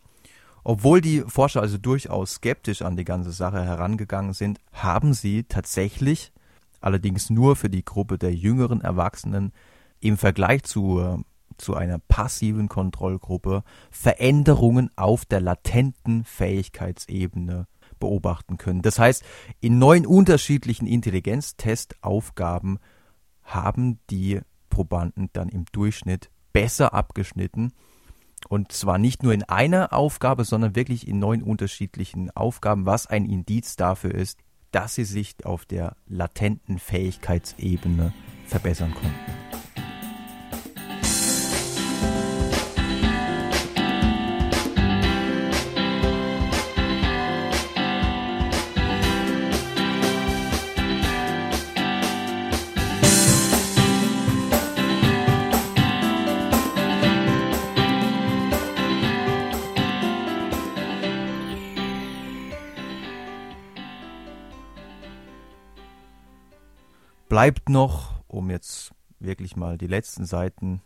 Obwohl 0.64 1.00
die 1.00 1.22
Forscher 1.26 1.60
also 1.60 1.76
durchaus 1.76 2.34
skeptisch 2.34 2.82
an 2.82 2.96
die 2.96 3.04
ganze 3.04 3.32
Sache 3.32 3.62
herangegangen 3.62 4.32
sind, 4.32 4.58
haben 4.72 5.12
sie 5.12 5.44
tatsächlich 5.44 6.32
allerdings 6.80 7.30
nur 7.30 7.56
für 7.56 7.68
die 7.68 7.84
Gruppe 7.84 8.16
der 8.16 8.34
jüngeren 8.34 8.80
Erwachsenen 8.80 9.52
im 10.00 10.16
Vergleich 10.16 10.62
zu, 10.62 11.24
zu 11.58 11.74
einer 11.74 11.98
passiven 11.98 12.68
Kontrollgruppe 12.68 13.64
Veränderungen 13.90 14.90
auf 14.96 15.24
der 15.24 15.40
latenten 15.40 16.24
Fähigkeitsebene 16.24 17.66
beobachten 18.02 18.58
können. 18.58 18.82
Das 18.82 18.98
heißt, 18.98 19.22
in 19.60 19.78
neun 19.78 20.06
unterschiedlichen 20.06 20.86
Intelligenztestaufgaben 20.88 22.80
haben 23.44 24.00
die 24.10 24.40
Probanden 24.70 25.30
dann 25.32 25.48
im 25.48 25.66
Durchschnitt 25.70 26.30
besser 26.52 26.92
abgeschnitten. 26.94 27.72
Und 28.48 28.72
zwar 28.72 28.98
nicht 28.98 29.22
nur 29.22 29.32
in 29.32 29.44
einer 29.44 29.92
Aufgabe, 29.92 30.44
sondern 30.44 30.74
wirklich 30.74 31.06
in 31.06 31.20
neun 31.20 31.44
unterschiedlichen 31.44 32.30
Aufgaben, 32.32 32.86
was 32.86 33.06
ein 33.06 33.24
Indiz 33.24 33.76
dafür 33.76 34.12
ist, 34.12 34.40
dass 34.72 34.96
sie 34.96 35.04
sich 35.04 35.36
auf 35.44 35.64
der 35.64 35.96
latenten 36.06 36.80
Fähigkeitsebene 36.80 38.12
verbessern 38.46 38.94
konnten. 38.94 39.41
Bleibt 67.32 67.70
noch, 67.70 68.22
um 68.26 68.50
jetzt 68.50 68.92
wirklich 69.18 69.56
mal 69.56 69.78
die 69.78 69.86
letzten 69.86 70.26
Seiten 70.26 70.82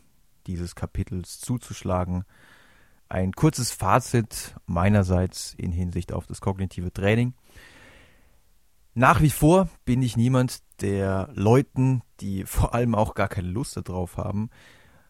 dieses 0.46 0.76
Kapitels 0.76 1.40
zuzuschlagen, 1.40 2.22
ein 3.08 3.32
kurzes 3.32 3.72
Fazit 3.72 4.54
meinerseits 4.64 5.54
in 5.58 5.72
Hinsicht 5.72 6.12
auf 6.12 6.28
das 6.28 6.40
kognitive 6.40 6.92
Training. 6.92 7.34
Nach 8.94 9.22
wie 9.22 9.30
vor 9.30 9.68
bin 9.84 10.02
ich 10.02 10.16
niemand, 10.16 10.62
der 10.80 11.30
Leuten, 11.34 12.02
die 12.20 12.44
vor 12.46 12.74
allem 12.74 12.94
auch 12.94 13.14
gar 13.14 13.26
keine 13.26 13.48
Lust 13.48 13.76
darauf 13.76 14.16
haben, 14.16 14.50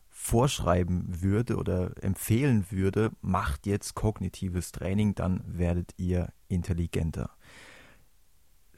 vorschreiben 0.08 1.20
würde 1.20 1.56
oder 1.56 2.02
empfehlen 2.02 2.64
würde, 2.70 3.10
macht 3.20 3.66
jetzt 3.66 3.94
kognitives 3.94 4.72
Training, 4.72 5.14
dann 5.14 5.42
werdet 5.46 5.92
ihr 5.98 6.32
intelligenter 6.48 7.28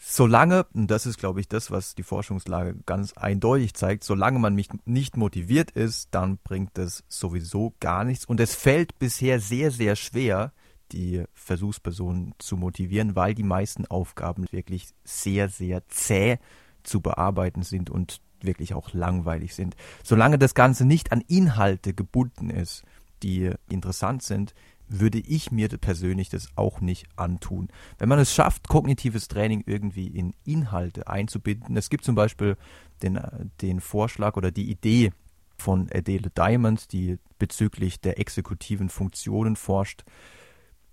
solange, 0.01 0.65
und 0.75 0.91
das 0.91 1.07
ist, 1.07 1.19
glaube 1.19 1.41
ich, 1.41 1.49
das, 1.49 1.71
was 1.71 1.95
die 1.95 2.03
Forschungslage 2.03 2.77
ganz 2.87 3.13
eindeutig 3.15 3.75
zeigt, 3.75 4.05
solange 4.05 4.39
man 4.39 4.55
mich 4.55 4.69
nicht 4.85 5.17
motiviert 5.17 5.71
ist, 5.71 6.09
dann 6.13 6.39
bringt 6.39 6.79
es 6.79 7.05
sowieso 7.09 7.75
gar 7.81 8.05
nichts. 8.05 8.25
Und 8.25 8.41
es 8.41 8.55
fällt 8.55 8.99
bisher 8.99 9.41
sehr, 9.41 9.71
sehr 9.71 9.97
schwer, 9.97 10.53
die 10.93 11.25
Versuchspersonen 11.35 12.35
zu 12.39 12.57
motivieren, 12.57 13.17
weil 13.17 13.35
die 13.35 13.43
meisten 13.43 13.87
Aufgaben 13.87 14.47
wirklich 14.51 14.89
sehr, 15.05 15.49
sehr 15.49 15.87
zäh 15.89 16.39
zu 16.83 17.01
bearbeiten 17.01 17.63
sind 17.63 17.91
und 17.91 18.21
wirklich 18.41 18.75
auch 18.75 18.93
langweilig 18.93 19.55
sind. 19.55 19.77
Solange 20.03 20.39
das 20.39 20.55
Ganze 20.55 20.85
nicht 20.85 21.13
an 21.13 21.23
Inhalte 21.27 21.93
gebunden 21.93 22.51
ist, 22.51 22.85
die 23.23 23.53
interessant 23.69 24.23
sind, 24.23 24.55
würde 24.89 25.19
ich 25.19 25.51
mir 25.51 25.69
persönlich 25.69 26.29
das 26.29 26.49
auch 26.57 26.81
nicht 26.81 27.07
antun. 27.17 27.69
Wenn 27.99 28.09
man 28.09 28.19
es 28.19 28.35
schafft, 28.35 28.69
kognitives 28.69 29.29
Training 29.29 29.63
irgendwie 29.67 30.07
in 30.07 30.35
Inhalte 30.45 31.07
einzubinden, 31.07 31.77
es 31.77 31.91
gibt 31.91 32.05
zum 32.05 32.15
Beispiel 32.15 32.57
den, 33.03 33.21
den 33.61 33.81
Vorschlag 33.81 34.37
oder 34.37 34.51
die 34.51 34.71
Idee 34.71 35.13
von 35.57 35.89
Adele 35.93 36.31
Diamond, 36.31 36.93
die 36.93 37.19
bezüglich 37.39 38.01
der 38.01 38.19
exekutiven 38.19 38.89
Funktionen 38.89 39.57
forscht, 39.57 40.05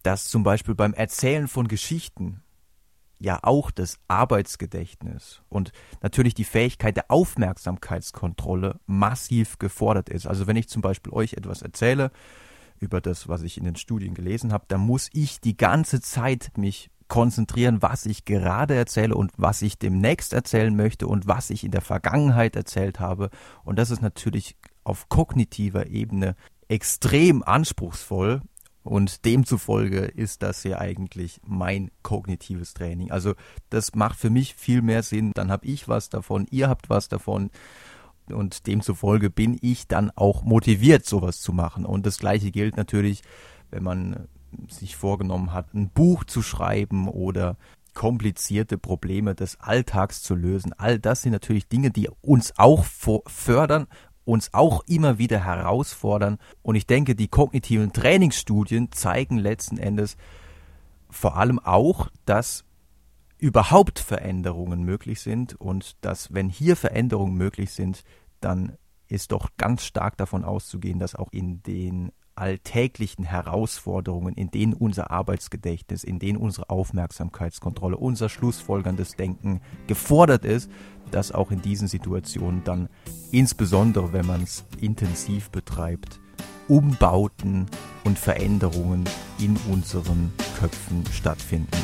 dass 0.03 0.27
zum 0.27 0.43
Beispiel 0.43 0.75
beim 0.75 0.93
Erzählen 0.93 1.47
von 1.47 1.67
Geschichten 1.67 2.41
ja 3.19 3.39
auch 3.43 3.71
das 3.71 3.97
Arbeitsgedächtnis 4.07 5.41
und 5.49 5.71
natürlich 6.01 6.33
die 6.33 6.43
Fähigkeit 6.43 6.97
der 6.97 7.09
Aufmerksamkeitskontrolle 7.09 8.79
massiv 8.85 9.57
gefordert 9.57 10.09
ist. 10.09 10.27
Also 10.27 10.47
wenn 10.47 10.57
ich 10.57 10.67
zum 10.67 10.81
Beispiel 10.81 11.13
euch 11.13 11.33
etwas 11.33 11.61
erzähle, 11.61 12.11
über 12.79 13.01
das, 13.01 13.27
was 13.27 13.41
ich 13.41 13.57
in 13.57 13.65
den 13.65 13.75
Studien 13.75 14.13
gelesen 14.13 14.53
habe, 14.53 14.65
da 14.67 14.77
muss 14.77 15.09
ich 15.13 15.41
die 15.41 15.57
ganze 15.57 16.01
Zeit 16.01 16.51
mich 16.57 16.89
konzentrieren, 17.07 17.81
was 17.81 18.05
ich 18.05 18.25
gerade 18.25 18.75
erzähle 18.75 19.15
und 19.15 19.31
was 19.37 19.61
ich 19.61 19.77
demnächst 19.77 20.33
erzählen 20.33 20.75
möchte 20.75 21.07
und 21.07 21.27
was 21.27 21.49
ich 21.49 21.63
in 21.63 21.71
der 21.71 21.81
Vergangenheit 21.81 22.55
erzählt 22.55 22.99
habe. 22.99 23.29
Und 23.63 23.77
das 23.77 23.91
ist 23.91 24.01
natürlich 24.01 24.55
auf 24.83 25.09
kognitiver 25.09 25.87
Ebene 25.87 26.35
extrem 26.67 27.43
anspruchsvoll. 27.43 28.41
Und 28.83 29.25
demzufolge 29.25 30.01
ist 30.01 30.43
das 30.43 30.63
ja 30.63 30.77
eigentlich 30.77 31.41
mein 31.43 31.89
kognitives 32.03 32.75
Training. 32.75 33.09
Also 33.09 33.33
das 33.71 33.95
macht 33.95 34.19
für 34.19 34.29
mich 34.29 34.53
viel 34.53 34.83
mehr 34.83 35.01
Sinn. 35.01 35.31
Dann 35.33 35.51
habe 35.51 35.65
ich 35.65 35.87
was 35.87 36.09
davon, 36.09 36.45
ihr 36.51 36.69
habt 36.69 36.89
was 36.89 37.09
davon 37.09 37.49
und 38.31 38.67
demzufolge 38.67 39.29
bin 39.29 39.57
ich 39.61 39.87
dann 39.87 40.11
auch 40.15 40.43
motiviert, 40.43 41.05
sowas 41.05 41.39
zu 41.39 41.53
machen. 41.53 41.85
Und 41.85 42.05
das 42.05 42.19
gleiche 42.19 42.51
gilt 42.51 42.77
natürlich, 42.77 43.21
wenn 43.71 43.83
man 43.83 44.27
sich 44.69 44.95
vorgenommen 44.95 45.53
hat, 45.53 45.73
ein 45.73 45.89
Buch 45.89 46.23
zu 46.23 46.41
schreiben 46.41 47.07
oder 47.07 47.57
komplizierte 47.93 48.77
Probleme 48.77 49.35
des 49.35 49.59
Alltags 49.59 50.21
zu 50.21 50.35
lösen. 50.35 50.73
All 50.73 50.99
das 50.99 51.21
sind 51.21 51.31
natürlich 51.31 51.67
Dinge, 51.67 51.91
die 51.91 52.09
uns 52.21 52.53
auch 52.57 52.83
fördern, 52.83 53.87
uns 54.25 54.53
auch 54.53 54.83
immer 54.87 55.17
wieder 55.17 55.43
herausfordern. 55.43 56.37
Und 56.61 56.75
ich 56.75 56.87
denke, 56.87 57.15
die 57.15 57.27
kognitiven 57.27 57.93
Trainingsstudien 57.93 58.91
zeigen 58.91 59.37
letzten 59.37 59.77
Endes 59.77 60.17
vor 61.09 61.37
allem 61.37 61.59
auch, 61.59 62.09
dass 62.25 62.65
überhaupt 63.37 63.99
Veränderungen 63.99 64.83
möglich 64.83 65.21
sind 65.21 65.55
und 65.55 65.97
dass, 66.01 66.33
wenn 66.33 66.49
hier 66.49 66.75
Veränderungen 66.75 67.35
möglich 67.35 67.71
sind, 67.71 68.03
dann 68.39 68.77
ist 69.07 69.31
doch 69.31 69.49
ganz 69.57 69.83
stark 69.85 70.17
davon 70.17 70.43
auszugehen, 70.43 70.99
dass 70.99 71.15
auch 71.15 71.31
in 71.31 71.61
den 71.63 72.11
alltäglichen 72.35 73.23
Herausforderungen, 73.23 74.35
in 74.35 74.51
denen 74.51 74.73
unser 74.73 75.09
Arbeitsgedächtnis, 75.09 76.03
in 76.03 76.19
denen 76.19 76.37
unsere 76.37 76.69
Aufmerksamkeitskontrolle, 76.69 77.95
unser 77.95 78.27
schlussfolgerndes 78.27 79.15
Denken 79.15 79.61
gefordert 79.87 80.43
ist, 80.43 80.69
dass 81.11 81.31
auch 81.31 81.51
in 81.51 81.61
diesen 81.61 81.87
Situationen 81.87 82.63
dann, 82.65 82.89
insbesondere 83.31 84.11
wenn 84.11 84.25
man 84.25 84.43
es 84.43 84.65
intensiv 84.81 85.49
betreibt, 85.49 86.19
Umbauten 86.67 87.67
und 88.03 88.19
Veränderungen 88.19 89.05
in 89.39 89.55
unseren 89.71 90.33
Köpfen 90.59 91.05
stattfinden. 91.11 91.77